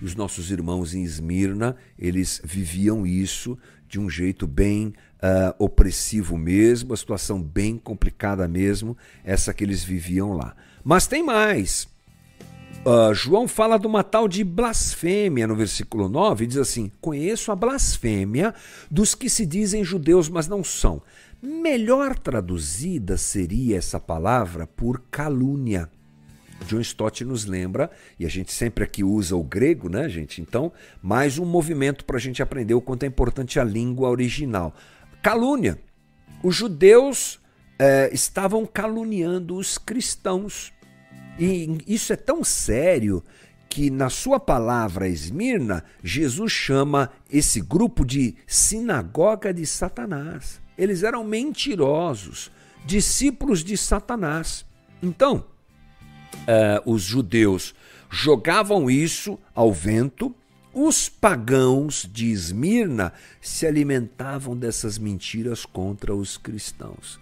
Os 0.00 0.14
nossos 0.14 0.50
irmãos 0.50 0.94
em 0.94 1.04
Esmirna, 1.04 1.76
eles 1.98 2.40
viviam 2.42 3.06
isso 3.06 3.58
de 3.86 4.00
um 4.00 4.08
jeito 4.08 4.46
bem 4.46 4.86
uh, 4.86 5.54
opressivo 5.58 6.38
mesmo, 6.38 6.94
a 6.94 6.96
situação 6.96 7.42
bem 7.42 7.76
complicada 7.76 8.48
mesmo, 8.48 8.96
essa 9.22 9.52
que 9.52 9.62
eles 9.62 9.84
viviam 9.84 10.32
lá. 10.32 10.56
Mas 10.82 11.06
tem 11.06 11.22
mais. 11.22 11.86
Uh, 12.86 13.12
João 13.12 13.46
fala 13.46 13.78
de 13.78 13.86
uma 13.86 14.02
tal 14.02 14.26
de 14.26 14.42
blasfêmia 14.42 15.46
no 15.46 15.54
versículo 15.54 16.08
9, 16.08 16.46
diz 16.46 16.56
assim: 16.56 16.90
Conheço 17.02 17.52
a 17.52 17.56
blasfêmia 17.56 18.54
dos 18.90 19.14
que 19.14 19.28
se 19.28 19.44
dizem 19.44 19.84
judeus, 19.84 20.30
mas 20.30 20.48
não 20.48 20.64
são. 20.64 21.02
Melhor 21.42 22.18
traduzida 22.18 23.16
seria 23.18 23.76
essa 23.76 24.00
palavra 24.00 24.66
por 24.66 25.02
calúnia. 25.10 25.90
John 26.66 26.80
Stott 26.80 27.22
nos 27.24 27.44
lembra, 27.44 27.90
e 28.18 28.24
a 28.24 28.28
gente 28.28 28.50
sempre 28.50 28.82
aqui 28.82 29.04
usa 29.04 29.36
o 29.36 29.44
grego, 29.44 29.90
né, 29.90 30.08
gente? 30.08 30.40
Então, 30.40 30.72
mais 31.02 31.38
um 31.38 31.44
movimento 31.44 32.04
para 32.06 32.16
a 32.16 32.20
gente 32.20 32.42
aprender 32.42 32.72
o 32.72 32.80
quanto 32.80 33.02
é 33.02 33.06
importante 33.06 33.60
a 33.60 33.64
língua 33.64 34.08
original. 34.08 34.74
Calúnia. 35.22 35.78
Os 36.42 36.54
judeus 36.56 37.38
é, 37.78 38.08
estavam 38.12 38.64
caluniando 38.64 39.56
os 39.56 39.76
cristãos. 39.76 40.72
E 41.38 41.78
isso 41.86 42.14
é 42.14 42.16
tão 42.16 42.42
sério 42.42 43.22
que 43.68 43.90
na 43.90 44.08
sua 44.08 44.40
palavra 44.40 45.06
Esmirna, 45.06 45.84
Jesus 46.02 46.50
chama 46.50 47.10
esse 47.30 47.60
grupo 47.60 48.06
de 48.06 48.34
sinagoga 48.46 49.52
de 49.52 49.66
Satanás. 49.66 50.64
Eles 50.76 51.02
eram 51.02 51.24
mentirosos, 51.24 52.50
discípulos 52.84 53.64
de 53.64 53.76
Satanás. 53.76 54.64
Então, 55.02 55.44
uh, 56.34 56.90
os 56.90 57.02
judeus 57.02 57.74
jogavam 58.10 58.90
isso 58.90 59.38
ao 59.54 59.72
vento, 59.72 60.34
os 60.72 61.08
pagãos 61.08 62.08
de 62.10 62.30
Esmirna 62.30 63.12
se 63.40 63.66
alimentavam 63.66 64.56
dessas 64.56 64.98
mentiras 64.98 65.64
contra 65.64 66.14
os 66.14 66.36
cristãos. 66.36 67.18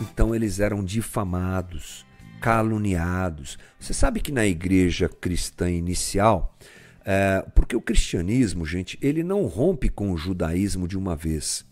Então 0.00 0.34
eles 0.34 0.60
eram 0.60 0.84
difamados, 0.84 2.04
caluniados. 2.40 3.58
Você 3.78 3.94
sabe 3.94 4.20
que 4.20 4.32
na 4.32 4.44
igreja 4.44 5.08
cristã 5.08 5.70
inicial, 5.70 6.56
é, 7.04 7.46
porque 7.54 7.76
o 7.76 7.80
cristianismo, 7.80 8.66
gente, 8.66 8.98
ele 9.00 9.22
não 9.22 9.46
rompe 9.46 9.88
com 9.88 10.10
o 10.10 10.16
judaísmo 10.16 10.88
de 10.88 10.98
uma 10.98 11.14
vez 11.14 11.64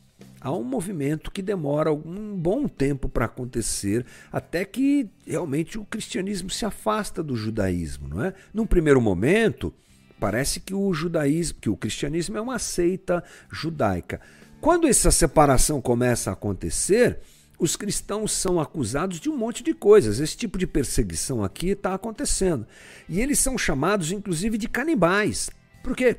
há 0.44 0.52
um 0.52 0.62
movimento 0.62 1.30
que 1.30 1.40
demora 1.40 1.90
um 1.90 2.36
bom 2.36 2.68
tempo 2.68 3.08
para 3.08 3.24
acontecer, 3.24 4.04
até 4.30 4.62
que 4.62 5.08
realmente 5.26 5.78
o 5.78 5.86
cristianismo 5.86 6.50
se 6.50 6.66
afasta 6.66 7.22
do 7.22 7.34
judaísmo, 7.34 8.08
não 8.08 8.22
é? 8.22 8.34
Num 8.52 8.66
primeiro 8.66 9.00
momento, 9.00 9.72
parece 10.20 10.60
que 10.60 10.74
o 10.74 10.92
judaísmo, 10.92 11.58
que 11.58 11.70
o 11.70 11.76
cristianismo 11.76 12.36
é 12.36 12.40
uma 12.42 12.58
seita 12.58 13.24
judaica. 13.50 14.20
Quando 14.60 14.86
essa 14.86 15.10
separação 15.10 15.80
começa 15.80 16.28
a 16.28 16.34
acontecer, 16.34 17.20
os 17.58 17.74
cristãos 17.74 18.30
são 18.30 18.60
acusados 18.60 19.18
de 19.18 19.30
um 19.30 19.36
monte 19.36 19.62
de 19.62 19.72
coisas. 19.72 20.20
Esse 20.20 20.36
tipo 20.36 20.58
de 20.58 20.66
perseguição 20.66 21.42
aqui 21.42 21.70
está 21.70 21.94
acontecendo. 21.94 22.66
E 23.08 23.18
eles 23.18 23.38
são 23.38 23.56
chamados, 23.56 24.12
inclusive, 24.12 24.58
de 24.58 24.68
canibais. 24.68 25.48
Por 25.82 25.96
quê? 25.96 26.18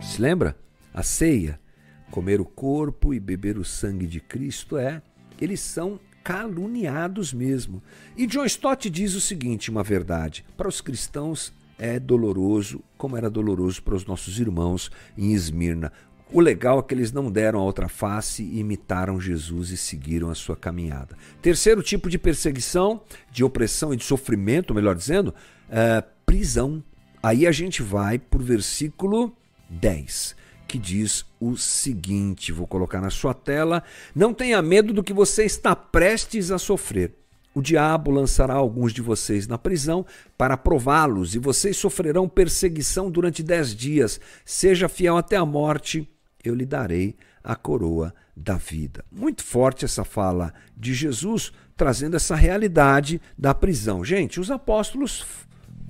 Se 0.00 0.20
lembra? 0.22 0.56
A 0.94 1.02
ceia, 1.02 1.60
comer 2.10 2.40
o 2.40 2.44
corpo 2.44 3.12
e 3.12 3.20
beber 3.20 3.58
o 3.58 3.64
sangue 3.64 4.06
de 4.06 4.20
Cristo 4.20 4.76
é. 4.76 5.02
Eles 5.40 5.60
são 5.60 6.00
caluniados 6.24 7.32
mesmo. 7.32 7.82
E 8.16 8.26
John 8.26 8.44
Stott 8.44 8.90
diz 8.90 9.14
o 9.14 9.20
seguinte: 9.20 9.70
uma 9.70 9.82
verdade. 9.82 10.44
Para 10.56 10.68
os 10.68 10.80
cristãos 10.80 11.52
é 11.78 12.00
doloroso, 12.00 12.82
como 12.96 13.16
era 13.16 13.30
doloroso 13.30 13.82
para 13.82 13.94
os 13.94 14.06
nossos 14.06 14.40
irmãos 14.40 14.90
em 15.16 15.32
Esmirna. 15.32 15.92
O 16.32 16.40
legal 16.40 16.80
é 16.80 16.82
que 16.82 16.92
eles 16.92 17.12
não 17.12 17.30
deram 17.30 17.60
a 17.60 17.62
outra 17.62 17.88
face 17.88 18.42
e 18.42 18.58
imitaram 18.58 19.20
Jesus 19.20 19.70
e 19.70 19.76
seguiram 19.76 20.28
a 20.28 20.34
sua 20.34 20.56
caminhada. 20.56 21.16
Terceiro 21.40 21.82
tipo 21.82 22.10
de 22.10 22.18
perseguição, 22.18 23.00
de 23.30 23.44
opressão 23.44 23.94
e 23.94 23.96
de 23.96 24.02
sofrimento, 24.02 24.74
melhor 24.74 24.96
dizendo, 24.96 25.32
é 25.70 26.02
prisão. 26.24 26.82
Aí 27.22 27.46
a 27.46 27.52
gente 27.52 27.82
vai 27.82 28.18
por 28.18 28.42
versículo 28.42 29.32
10, 29.70 30.35
que 30.66 30.78
diz 30.78 31.24
o 31.40 31.56
seguinte: 31.56 32.52
vou 32.52 32.66
colocar 32.66 33.00
na 33.00 33.10
sua 33.10 33.34
tela. 33.34 33.82
Não 34.14 34.34
tenha 34.34 34.60
medo 34.60 34.92
do 34.92 35.02
que 35.02 35.12
você 35.12 35.44
está 35.44 35.74
prestes 35.74 36.50
a 36.50 36.58
sofrer. 36.58 37.14
O 37.54 37.62
diabo 37.62 38.10
lançará 38.10 38.54
alguns 38.54 38.92
de 38.92 39.00
vocês 39.00 39.46
na 39.46 39.56
prisão 39.56 40.04
para 40.36 40.58
prová-los, 40.58 41.34
e 41.34 41.38
vocês 41.38 41.76
sofrerão 41.76 42.28
perseguição 42.28 43.10
durante 43.10 43.42
dez 43.42 43.74
dias. 43.74 44.20
Seja 44.44 44.88
fiel 44.88 45.16
até 45.16 45.36
a 45.36 45.46
morte 45.46 46.06
eu 46.44 46.54
lhe 46.54 46.66
darei 46.66 47.16
a 47.42 47.54
coroa 47.54 48.14
da 48.36 48.56
vida. 48.56 49.04
Muito 49.10 49.42
forte 49.42 49.84
essa 49.84 50.04
fala 50.04 50.52
de 50.76 50.94
Jesus, 50.94 51.52
trazendo 51.76 52.16
essa 52.16 52.34
realidade 52.34 53.20
da 53.36 53.54
prisão. 53.54 54.04
Gente, 54.04 54.40
os 54.40 54.50
apóstolos 54.50 55.24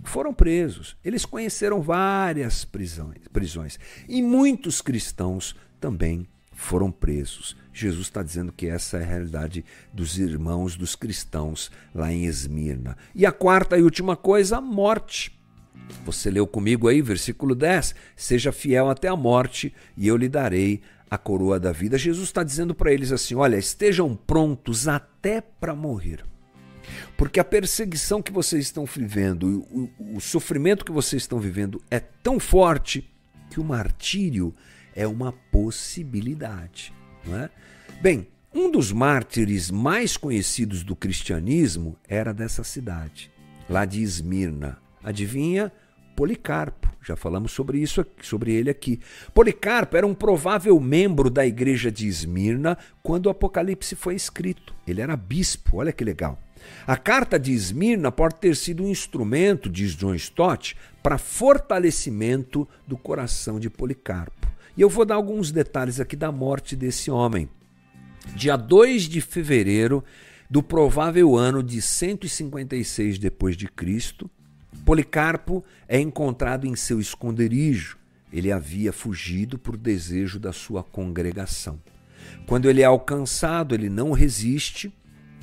foram 0.09 0.33
presos, 0.33 0.97
eles 1.05 1.25
conheceram 1.25 1.81
várias 1.81 2.65
prisões, 2.65 3.27
prisões 3.33 3.79
e 4.09 4.23
muitos 4.23 4.81
cristãos 4.81 5.55
também 5.81 6.27
foram 6.53 6.91
presos. 6.91 7.57
Jesus 7.73 8.07
está 8.07 8.23
dizendo 8.23 8.51
que 8.51 8.67
essa 8.67 8.97
é 8.97 9.03
a 9.03 9.07
realidade 9.07 9.65
dos 9.93 10.19
irmãos, 10.19 10.77
dos 10.77 10.97
cristãos 10.97 11.71
lá 11.95 12.11
em 12.11 12.25
Esmirna. 12.25 12.97
E 13.15 13.27
a 13.27 13.33
quarta 13.33 13.77
e 13.77 13.83
última 13.83 14.17
coisa, 14.17 14.57
a 14.57 14.61
morte. 14.61 15.39
Você 16.05 16.31
leu 16.31 16.47
comigo 16.47 16.89
aí, 16.89 17.03
versículo 17.03 17.55
10: 17.55 17.95
Seja 18.17 18.51
fiel 18.51 18.89
até 18.89 19.09
a 19.09 19.17
morte, 19.17 19.75
e 19.97 20.09
eu 20.09 20.17
lhe 20.17 20.29
darei 20.29 20.81
a 21.11 21.19
coroa 21.19 21.61
da 21.61 21.73
vida. 21.73 21.99
Jesus 21.99 22.29
está 22.29 22.43
dizendo 22.43 22.75
para 22.75 22.93
eles 22.93 23.13
assim: 23.13 23.35
olha, 23.35 23.57
estejam 23.57 24.17
prontos 24.17 24.89
até 24.89 25.41
para 25.41 25.75
morrer. 25.75 26.25
Porque 27.17 27.41
a 27.41 27.45
perseguição 27.45 28.23
que 28.23 28.33
vocês 28.33 28.65
estão 28.65 28.85
vivendo, 28.85 29.67
o, 29.71 30.17
o, 30.17 30.21
sofrimento 30.21 30.85
que 30.85 30.93
vocês 30.93 31.23
estão 31.23 31.39
vivendo 31.39 31.83
é 31.91 32.01
tão 32.01 32.39
forte 32.39 33.09
que 33.51 33.61
o 33.61 33.65
martírio 33.65 34.55
é 34.95 35.07
uma 35.07 35.33
possibilidade. 35.33 36.93
Não 37.25 37.37
é? 37.37 37.51
Bem, 38.01 38.29
um 38.55 38.71
dos 38.71 38.93
mártires 38.93 39.71
mais 39.71 40.17
conhecidos 40.17 40.83
do 40.83 40.97
cristianismo 40.97 41.97
era 42.09 42.33
dessa 42.33 42.65
cidade, 42.65 43.31
lá 43.69 43.85
de 43.85 44.03
Esmirna, 44.03 44.79
Adivinha? 45.07 45.71
Policarpo. 46.17 46.91
Já 47.01 47.15
falamos 47.15 47.53
sobre 47.53 47.79
isso, 47.79 48.05
sobre 48.21 48.53
ele 48.53 48.69
aqui. 48.69 48.99
Policarpo 49.33 49.97
era 49.97 50.07
um 50.07 50.15
provável 50.15 50.81
membro 50.81 51.31
da 51.31 51.47
igreja 51.47 51.93
de 51.93 52.09
Esmirna 52.09 52.77
quando 53.03 53.27
o 53.27 53.31
Apocalipse 53.31 53.95
foi 53.95 54.17
escrito. 54.17 54.75
Ele 54.85 55.01
era 55.01 55.17
bispo, 55.17 55.77
olha 55.77 55.93
que 55.93 56.03
legal. 56.03 56.43
A 56.87 56.97
carta 56.97 57.39
de 57.39 57.53
Esmirna 57.53 58.13
pode 58.13 58.37
ter 58.37 58.57
sido 58.57 58.85
um 58.85 58.89
instrumento, 58.89 59.69
diz 59.69 59.93
John 59.93 60.15
Stott, 60.15 60.77
para 61.03 61.19
fortalecimento 61.19 62.69
do 62.87 62.97
coração 62.97 63.59
de 63.59 63.69
Policarpo. 63.69 64.47
E 64.77 64.81
eu 64.81 64.89
vou 64.89 65.05
dar 65.05 65.15
alguns 65.15 65.51
detalhes 65.51 66.01
aqui 66.01 66.17
da 66.17 66.31
morte 66.31 66.77
desse 66.77 67.11
homem. 67.11 67.49
Dia 68.35 68.57
2 68.57 69.05
de 69.05 69.21
fevereiro 69.21 70.05
do 70.49 70.63
provável 70.63 71.37
ano 71.37 71.63
de 71.63 71.81
156 71.81 73.19
depois 73.19 73.57
de 73.57 73.67
Cristo, 73.67 74.31
Policarpo 74.85 75.65
é 75.89 75.99
encontrado 75.99 76.65
em 76.65 76.77
seu 76.77 77.01
esconderijo. 77.01 77.99
Ele 78.33 78.53
havia 78.53 78.93
fugido 78.93 79.59
por 79.59 79.77
desejo 79.77 80.39
da 80.39 80.53
sua 80.53 80.85
congregação. 80.85 81.81
Quando 82.47 82.71
ele 82.71 82.83
é 82.83 82.85
alcançado, 82.85 83.75
ele 83.75 83.89
não 83.89 84.13
resiste, 84.13 84.93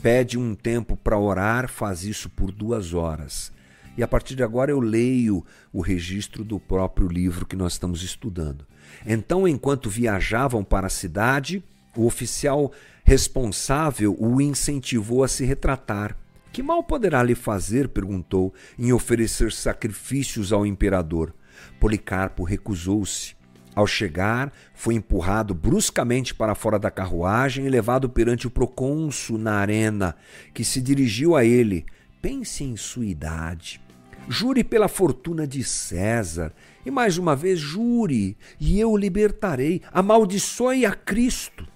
pede 0.04 0.38
um 0.38 0.54
tempo 0.54 0.98
para 0.98 1.18
orar, 1.18 1.70
faz 1.70 2.04
isso 2.04 2.30
por 2.30 2.52
duas 2.52 2.94
horas. 2.94 3.54
E 3.98 4.04
a 4.04 4.08
partir 4.08 4.36
de 4.36 4.44
agora 4.44 4.70
eu 4.70 4.80
leio 4.80 5.46
o 5.72 5.80
registro 5.80 6.44
do 6.44 6.60
próprio 6.60 7.08
livro 7.08 7.46
que 7.46 7.56
nós 7.56 7.74
estamos 7.74 8.04
estudando. 8.04 8.68
Então, 9.06 9.48
enquanto 9.48 9.90
viajavam 9.90 10.62
para 10.64 10.88
a 10.88 10.90
cidade, 10.90 11.64
o 11.96 12.06
oficial 12.06 12.72
responsável 13.06 14.16
o 14.20 14.42
incentivou 14.42 15.24
a 15.24 15.28
se 15.28 15.46
retratar 15.46 16.18
que 16.54 16.62
mal 16.62 16.84
poderá 16.84 17.24
lhe 17.24 17.34
fazer, 17.34 17.90
perguntou, 17.90 18.54
em 18.78 18.94
oferecer 18.94 19.52
sacrifícios 19.52 20.54
ao 20.54 20.68
imperador? 20.68 21.34
Policarpo 21.80 22.44
recusou-se. 22.44 23.36
Ao 23.76 23.88
chegar, 23.88 24.52
foi 24.74 24.96
empurrado 24.96 25.54
bruscamente 25.54 26.34
para 26.34 26.54
fora 26.54 26.78
da 26.78 26.92
carruagem 26.92 27.66
e 27.66 27.70
levado 27.70 28.08
perante 28.08 28.46
o 28.46 28.52
procônsul 28.52 29.38
na 29.38 29.56
arena, 29.56 30.16
que 30.54 30.64
se 30.64 30.82
dirigiu 30.82 31.36
a 31.36 31.44
ele. 31.44 31.86
Pense 32.22 32.64
em 32.64 32.78
sua 32.78 33.06
idade. 33.06 33.82
Jure 34.30 34.64
pela 34.64 34.88
fortuna 34.88 35.46
de 35.46 35.64
César, 35.64 36.54
e 36.86 36.92
mais 36.92 37.18
uma 37.18 37.36
vez 37.36 37.60
jure, 37.60 38.38
e 38.60 38.80
eu 38.80 38.92
o 38.92 38.98
libertarei. 38.98 39.82
Amaldiçoe 39.92 40.86
a 40.86 40.94
Cristo. 40.94 41.68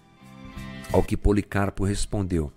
Ao 0.94 1.04
que 1.04 1.18
Policarpo 1.18 1.84
respondeu: 1.84 2.52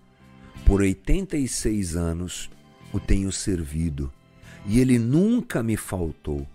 por 0.65 0.83
86 0.83 1.97
anos 1.97 2.49
o 2.93 3.01
tenho 3.01 3.33
servido 3.33 4.13
e 4.67 4.79
ele 4.79 4.99
nunca 4.99 5.63
me 5.63 5.77
faltou. 5.77 6.47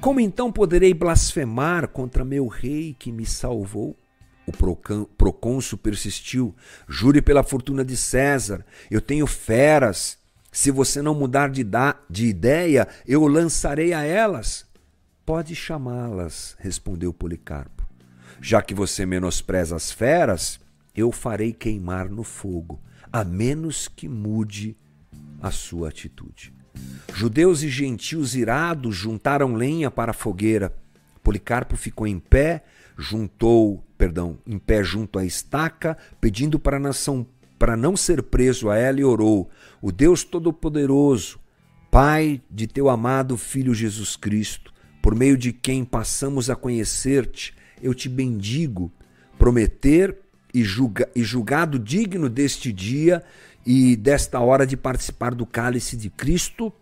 Como 0.00 0.20
então 0.20 0.52
poderei 0.52 0.94
blasfemar 0.94 1.88
contra 1.88 2.24
meu 2.24 2.46
rei 2.46 2.94
que 2.98 3.10
me 3.10 3.26
salvou? 3.26 3.96
O 4.46 5.06
procônsul 5.16 5.78
persistiu. 5.78 6.54
Jure 6.88 7.20
pela 7.20 7.42
fortuna 7.42 7.84
de 7.84 7.96
César. 7.96 8.64
Eu 8.90 9.00
tenho 9.00 9.26
feras. 9.26 10.16
Se 10.50 10.70
você 10.70 11.02
não 11.02 11.14
mudar 11.14 11.50
de, 11.50 11.66
de 12.08 12.26
ideia, 12.26 12.88
eu 13.06 13.26
lançarei 13.26 13.92
a 13.92 14.02
elas. 14.02 14.66
Pode 15.26 15.54
chamá-las, 15.54 16.56
respondeu 16.58 17.12
Policarpo. 17.12 17.86
Já 18.40 18.62
que 18.62 18.72
você 18.72 19.04
menospreza 19.04 19.76
as 19.76 19.92
feras, 19.92 20.58
eu 20.94 21.12
farei 21.12 21.52
queimar 21.52 22.08
no 22.08 22.24
fogo 22.24 22.80
a 23.12 23.24
menos 23.24 23.88
que 23.88 24.08
mude 24.08 24.76
a 25.40 25.50
sua 25.50 25.88
atitude. 25.88 26.57
Judeus 27.14 27.62
e 27.62 27.68
gentios 27.68 28.34
irados 28.34 28.94
juntaram 28.94 29.54
lenha 29.54 29.90
para 29.90 30.10
a 30.10 30.14
fogueira. 30.14 30.72
Policarpo 31.22 31.76
ficou 31.76 32.06
em 32.06 32.18
pé, 32.18 32.64
juntou, 32.96 33.84
perdão, 33.96 34.38
em 34.46 34.58
pé 34.58 34.84
junto 34.84 35.18
à 35.18 35.24
estaca, 35.24 35.96
pedindo 36.20 36.58
para 36.58 36.76
a 36.76 36.80
nação 36.80 37.26
para 37.58 37.76
não 37.76 37.96
ser 37.96 38.22
preso 38.22 38.70
a 38.70 38.76
ela 38.76 39.00
e 39.00 39.04
orou: 39.04 39.50
O 39.82 39.90
Deus 39.90 40.22
todo-poderoso, 40.22 41.40
Pai 41.90 42.42
de 42.50 42.66
teu 42.66 42.90
amado 42.90 43.36
filho 43.38 43.72
Jesus 43.72 44.14
Cristo, 44.14 44.74
por 45.00 45.14
meio 45.14 45.38
de 45.38 45.54
quem 45.54 45.86
passamos 45.86 46.50
a 46.50 46.54
conhecer-te, 46.54 47.54
eu 47.82 47.94
te 47.94 48.10
bendigo, 48.10 48.92
prometer 49.38 50.18
e, 50.52 50.62
julga, 50.62 51.08
e 51.16 51.22
julgado 51.22 51.78
digno 51.78 52.28
deste 52.28 52.72
dia 52.74 53.24
e 53.70 53.94
desta 53.94 54.40
hora 54.40 54.66
de 54.66 54.78
participar 54.78 55.34
do 55.34 55.44
cálice 55.44 55.94
de 55.94 56.08
Cristo, 56.08 56.72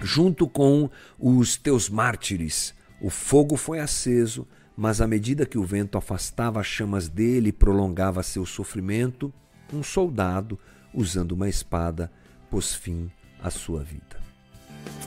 junto 0.00 0.48
com 0.48 0.88
os 1.18 1.56
teus 1.56 1.88
mártires. 1.88 2.72
O 3.00 3.10
fogo 3.10 3.56
foi 3.56 3.80
aceso, 3.80 4.46
mas 4.76 5.00
à 5.00 5.06
medida 5.08 5.44
que 5.44 5.58
o 5.58 5.64
vento 5.64 5.98
afastava 5.98 6.60
as 6.60 6.66
chamas 6.68 7.08
dele 7.08 7.48
e 7.48 7.52
prolongava 7.52 8.22
seu 8.22 8.46
sofrimento, 8.46 9.34
um 9.72 9.82
soldado, 9.82 10.56
usando 10.94 11.32
uma 11.32 11.48
espada, 11.48 12.08
pôs 12.48 12.72
fim 12.72 13.10
à 13.42 13.50
sua 13.50 13.82
vida. 13.82 14.22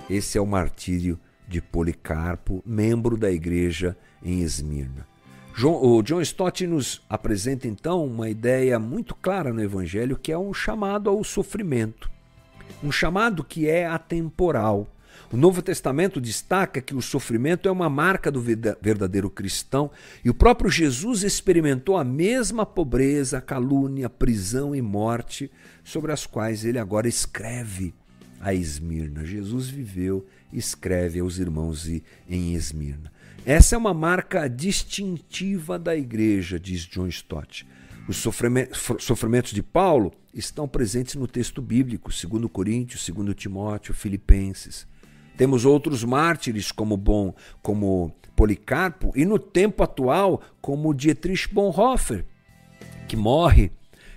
Esse 0.10 0.38
é 0.38 0.41
o 0.41 0.45
martírio 0.45 1.17
de 1.47 1.62
Policarpo, 1.62 2.62
membro 2.65 3.15
da 3.15 3.32
igreja 3.32 3.97
em 4.21 4.41
Esmirna. 4.41 5.08
O 5.63 6.02
John 6.04 6.20
Stott 6.20 6.68
nos 6.68 7.02
apresenta 7.10 7.65
então 7.65 8.06
uma 8.06 8.30
ideia 8.30 8.78
muito 8.78 9.15
clara 9.15 9.54
no 9.54 9.63
Evangelho 9.63 10.18
que 10.18 10.32
é 10.32 10.38
um 10.38 10.54
chamado 10.54 11.10
ao 11.10 11.24
sofrimento. 11.24 12.12
Um 12.84 12.91
chamado 12.91 13.41
que 13.41 13.70
é 13.70 13.86
atemporal, 13.86 14.86
O 15.32 15.38
Novo 15.38 15.62
Testamento 15.62 16.22
destaca 16.22 16.80
que 16.80 16.96
o 16.96 17.02
sofrimento 17.02 17.68
é 17.68 17.72
uma 17.72 17.89
marca 17.89 18.32
do 18.32 18.41
verdadeiro 18.41 19.30
cristão 19.30 19.89
e 20.24 20.30
o 20.30 20.34
próprio 20.34 20.70
Jesus 20.70 21.24
experimentou 21.24 21.98
a 21.98 22.04
mesma 22.04 22.65
pobreza, 22.65 23.41
calúnia, 23.41 24.10
prisão 24.10 24.76
e 24.76 24.82
morte 24.82 25.52
sobre 25.84 26.12
as 26.12 26.26
quais 26.26 26.63
ele 26.63 26.78
agora 26.78 27.08
escreve 27.08 27.94
a 28.39 28.54
Esmirna. 28.54 29.26
Jesus 29.26 29.68
viveu 29.68 30.26
escreve 30.54 31.20
aos 31.20 31.39
irmãos 31.39 31.88
em 32.30 32.54
Esmirna. 32.54 33.12
Essa 33.46 33.76
é 33.76 33.78
uma 33.78 33.94
marca 33.94 34.50
distintiva 34.50 35.78
da 35.78 35.96
igreja, 35.96 36.60
diz 36.60 36.82
John 36.82 37.06
Stott. 37.06 37.68
Os 38.08 38.18
sofrimentos 38.18 39.52
de 39.52 39.62
Paulo 39.62 40.12
estão 40.34 40.68
presentes 40.68 41.14
no 41.14 41.28
texto 41.28 41.62
bíblico, 41.62 42.10
2 42.10 42.52
Coríntios, 42.52 43.08
2 43.08 43.36
Timóteo, 43.36 43.94
Filipenses. 43.94 44.88
Temos 45.38 45.64
outros 45.64 46.04
mártires 46.04 46.72
como 46.72 46.98
bom, 46.98 47.36
como 47.62 48.16
Policarpo 48.36 49.12
e 49.16 49.26
no 49.26 49.38
tempo 49.38 49.84
atual 49.84 50.42
como 50.60 50.92
Dietrich 50.92 51.48
Bonhoeffer, 51.54 52.26
que 53.08 53.16
morre 53.16 53.72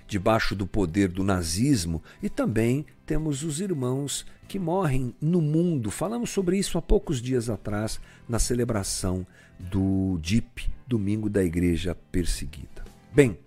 debaixo 0.09 0.55
do 0.55 0.65
poder 0.67 1.07
do 1.07 1.23
nazismo, 1.23 2.03
e 2.21 2.27
também 2.27 2.85
temos 3.05 3.43
os 3.43 3.61
irmãos 3.61 4.25
que 4.47 4.57
morrem 4.57 5.15
no 5.21 5.39
mundo. 5.39 5.91
Falamos 5.91 6.31
sobre 6.31 6.57
isso 6.57 6.77
há 6.77 6.81
poucos 6.81 7.21
dias 7.21 7.49
atrás 7.49 8.01
na 8.27 8.39
celebração 8.39 9.25
do 9.59 10.17
DIP, 10.19 10.67
Domingo 10.87 11.29
da 11.29 11.43
Igreja 11.43 11.95
Perseguida. 12.11 12.83
Bem, 13.13 13.37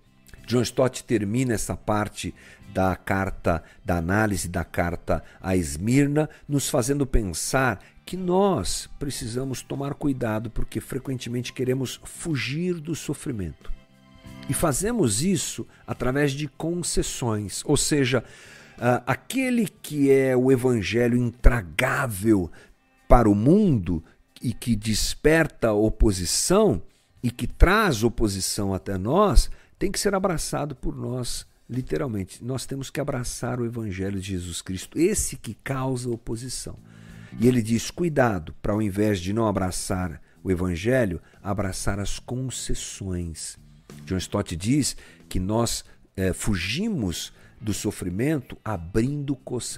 John 0.47 0.61
Stott 0.61 1.03
termina 1.03 1.53
essa 1.53 1.75
parte 1.75 2.33
da 2.73 2.95
carta, 2.95 3.61
da 3.83 3.97
análise 3.97 4.47
da 4.47 4.63
carta 4.63 5.23
a 5.41 5.55
Esmirna, 5.55 6.29
nos 6.47 6.69
fazendo 6.69 7.05
pensar 7.05 7.79
que 8.05 8.17
nós 8.17 8.89
precisamos 8.97 9.61
tomar 9.61 9.93
cuidado 9.93 10.49
porque 10.49 10.79
frequentemente 10.79 11.53
queremos 11.53 11.99
fugir 12.03 12.75
do 12.75 12.95
sofrimento. 12.95 13.71
E 14.49 14.53
fazemos 14.53 15.23
isso 15.23 15.65
através 15.87 16.31
de 16.31 16.47
concessões, 16.47 17.63
ou 17.65 17.77
seja, 17.77 18.23
aquele 19.05 19.67
que 19.67 20.11
é 20.11 20.35
o 20.35 20.51
evangelho 20.51 21.17
intragável 21.17 22.51
para 23.07 23.29
o 23.29 23.35
mundo 23.35 24.03
e 24.41 24.53
que 24.53 24.75
desperta 24.75 25.71
oposição 25.71 26.81
e 27.21 27.31
que 27.31 27.47
traz 27.47 28.03
oposição 28.03 28.73
até 28.73 28.97
nós, 28.97 29.49
tem 29.79 29.89
que 29.89 29.99
ser 29.99 30.13
abraçado 30.13 30.75
por 30.75 30.95
nós 30.95 31.45
literalmente, 31.69 32.43
nós 32.43 32.65
temos 32.65 32.89
que 32.89 32.99
abraçar 32.99 33.59
o 33.59 33.65
Evangelho 33.65 34.19
de 34.19 34.31
Jesus 34.31 34.61
Cristo, 34.61 34.99
esse 34.99 35.35
que 35.35 35.53
causa 35.53 36.09
oposição. 36.09 36.77
E 37.39 37.47
ele 37.47 37.61
diz: 37.61 37.89
cuidado, 37.89 38.53
para 38.61 38.73
ao 38.73 38.81
invés 38.81 39.19
de 39.19 39.33
não 39.33 39.47
abraçar 39.47 40.21
o 40.43 40.51
Evangelho, 40.51 41.21
abraçar 41.41 41.99
as 41.99 42.19
concessões. 42.19 43.57
John 44.05 44.17
Stott 44.17 44.55
diz 44.55 44.95
que 45.29 45.39
nós 45.39 45.83
é, 46.15 46.33
fugimos 46.33 47.33
do 47.59 47.73
sofrimento 47.73 48.57
abrindo 48.63 49.37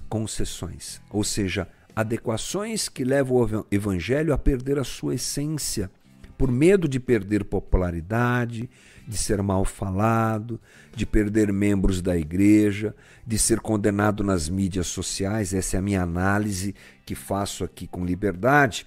concessões, 0.10 1.00
ou 1.10 1.24
seja, 1.24 1.68
adequações 1.96 2.90
que 2.90 3.04
levam 3.04 3.38
o 3.38 3.66
Evangelho 3.72 4.34
a 4.34 4.38
perder 4.38 4.80
a 4.80 4.84
sua 4.84 5.16
essência, 5.16 5.90
por 6.38 6.52
medo 6.52 6.88
de 6.88 7.00
perder 7.00 7.46
popularidade, 7.46 8.70
de 9.08 9.18
ser 9.18 9.42
mal 9.42 9.64
falado, 9.64 10.60
de 10.94 11.06
perder 11.06 11.54
membros 11.54 12.02
da 12.02 12.18
igreja, 12.18 12.94
de 13.26 13.38
ser 13.38 13.62
condenado 13.62 14.24
nas 14.24 14.50
mídias 14.50 14.88
sociais. 14.88 15.54
Essa 15.54 15.78
é 15.78 15.80
a 15.80 15.82
minha 15.82 16.02
análise 16.02 16.76
que 17.06 17.16
faço 17.16 17.64
aqui 17.64 17.88
com 17.88 18.06
liberdade. 18.06 18.86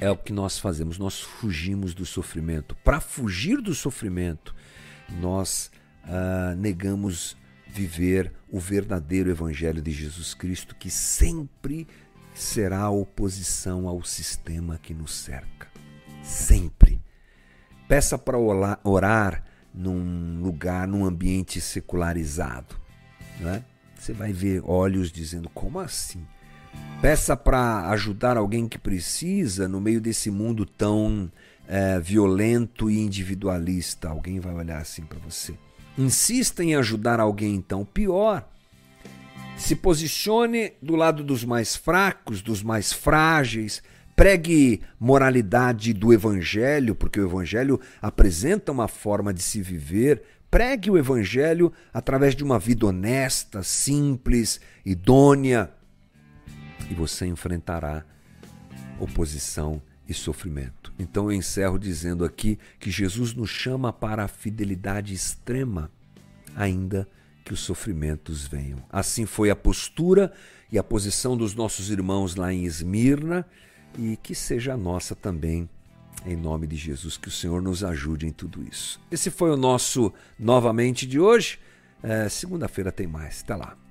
É 0.00 0.10
o 0.10 0.16
que 0.16 0.32
nós 0.32 0.58
fazemos, 0.58 0.98
nós 0.98 1.20
fugimos 1.20 1.94
do 1.94 2.04
sofrimento. 2.04 2.74
Para 2.84 3.00
fugir 3.00 3.60
do 3.60 3.74
sofrimento, 3.74 4.54
nós 5.20 5.70
ah, 6.04 6.54
negamos 6.56 7.36
viver 7.68 8.32
o 8.50 8.58
verdadeiro 8.58 9.30
Evangelho 9.30 9.80
de 9.80 9.90
Jesus 9.90 10.34
Cristo, 10.34 10.74
que 10.74 10.90
sempre 10.90 11.86
será 12.34 12.90
oposição 12.90 13.88
ao 13.88 14.02
sistema 14.02 14.78
que 14.78 14.92
nos 14.92 15.14
cerca. 15.14 15.68
Sempre. 16.22 17.00
Peça 17.88 18.18
para 18.18 18.38
orar 18.38 19.44
num 19.72 20.40
lugar, 20.42 20.86
num 20.86 21.04
ambiente 21.04 21.60
secularizado. 21.60 22.76
Né? 23.40 23.64
Você 23.96 24.12
vai 24.12 24.32
ver 24.32 24.62
olhos 24.64 25.10
dizendo: 25.10 25.48
como 25.50 25.78
assim? 25.78 26.26
Peça 27.00 27.36
para 27.36 27.88
ajudar 27.90 28.36
alguém 28.36 28.68
que 28.68 28.78
precisa 28.78 29.66
no 29.66 29.80
meio 29.80 30.00
desse 30.00 30.30
mundo 30.30 30.64
tão 30.64 31.30
é, 31.66 31.98
violento 31.98 32.90
e 32.90 32.98
individualista. 32.98 34.08
Alguém 34.08 34.38
vai 34.38 34.54
olhar 34.54 34.80
assim 34.80 35.02
para 35.02 35.18
você. 35.18 35.54
Insista 35.98 36.62
em 36.62 36.74
ajudar 36.74 37.20
alguém, 37.20 37.54
então. 37.54 37.84
Pior, 37.84 38.48
se 39.56 39.74
posicione 39.74 40.72
do 40.80 40.94
lado 40.94 41.24
dos 41.24 41.44
mais 41.44 41.76
fracos, 41.76 42.40
dos 42.40 42.62
mais 42.62 42.92
frágeis, 42.92 43.82
Pregue 44.14 44.82
moralidade 45.00 45.92
do 45.92 46.12
Evangelho, 46.12 46.94
porque 46.94 47.18
o 47.18 47.26
Evangelho 47.26 47.80
apresenta 48.00 48.70
uma 48.70 48.86
forma 48.86 49.32
de 49.32 49.42
se 49.42 49.62
viver. 49.62 50.22
Pregue 50.50 50.90
o 50.90 50.98
Evangelho 50.98 51.72
através 51.94 52.36
de 52.36 52.44
uma 52.44 52.58
vida 52.58 52.86
honesta, 52.86 53.62
simples, 53.62 54.60
idônea, 54.84 55.70
e 56.92 56.94
você 56.94 57.26
enfrentará 57.26 58.04
oposição 59.00 59.82
e 60.06 60.12
sofrimento. 60.12 60.92
Então 60.98 61.24
eu 61.24 61.32
encerro 61.32 61.78
dizendo 61.78 62.22
aqui 62.24 62.58
que 62.78 62.90
Jesus 62.90 63.34
nos 63.34 63.48
chama 63.48 63.92
para 63.92 64.24
a 64.24 64.28
fidelidade 64.28 65.14
extrema, 65.14 65.90
ainda 66.54 67.08
que 67.44 67.52
os 67.52 67.60
sofrimentos 67.60 68.46
venham. 68.46 68.78
Assim 68.90 69.24
foi 69.24 69.50
a 69.50 69.56
postura 69.56 70.32
e 70.70 70.78
a 70.78 70.84
posição 70.84 71.34
dos 71.36 71.54
nossos 71.54 71.90
irmãos 71.90 72.36
lá 72.36 72.52
em 72.52 72.64
Esmirna 72.64 73.46
e 73.98 74.16
que 74.18 74.34
seja 74.34 74.74
a 74.74 74.76
nossa 74.76 75.14
também, 75.14 75.68
em 76.26 76.36
nome 76.36 76.66
de 76.66 76.76
Jesus. 76.76 77.16
Que 77.16 77.28
o 77.28 77.32
Senhor 77.32 77.62
nos 77.62 77.82
ajude 77.82 78.26
em 78.26 78.32
tudo 78.32 78.62
isso. 78.70 79.00
Esse 79.10 79.30
foi 79.30 79.50
o 79.50 79.56
nosso 79.56 80.12
novamente 80.38 81.06
de 81.06 81.18
hoje. 81.18 81.58
É, 82.02 82.28
Segunda-feira 82.28 82.92
tem 82.92 83.06
mais. 83.06 83.42
Até 83.42 83.56
lá. 83.56 83.81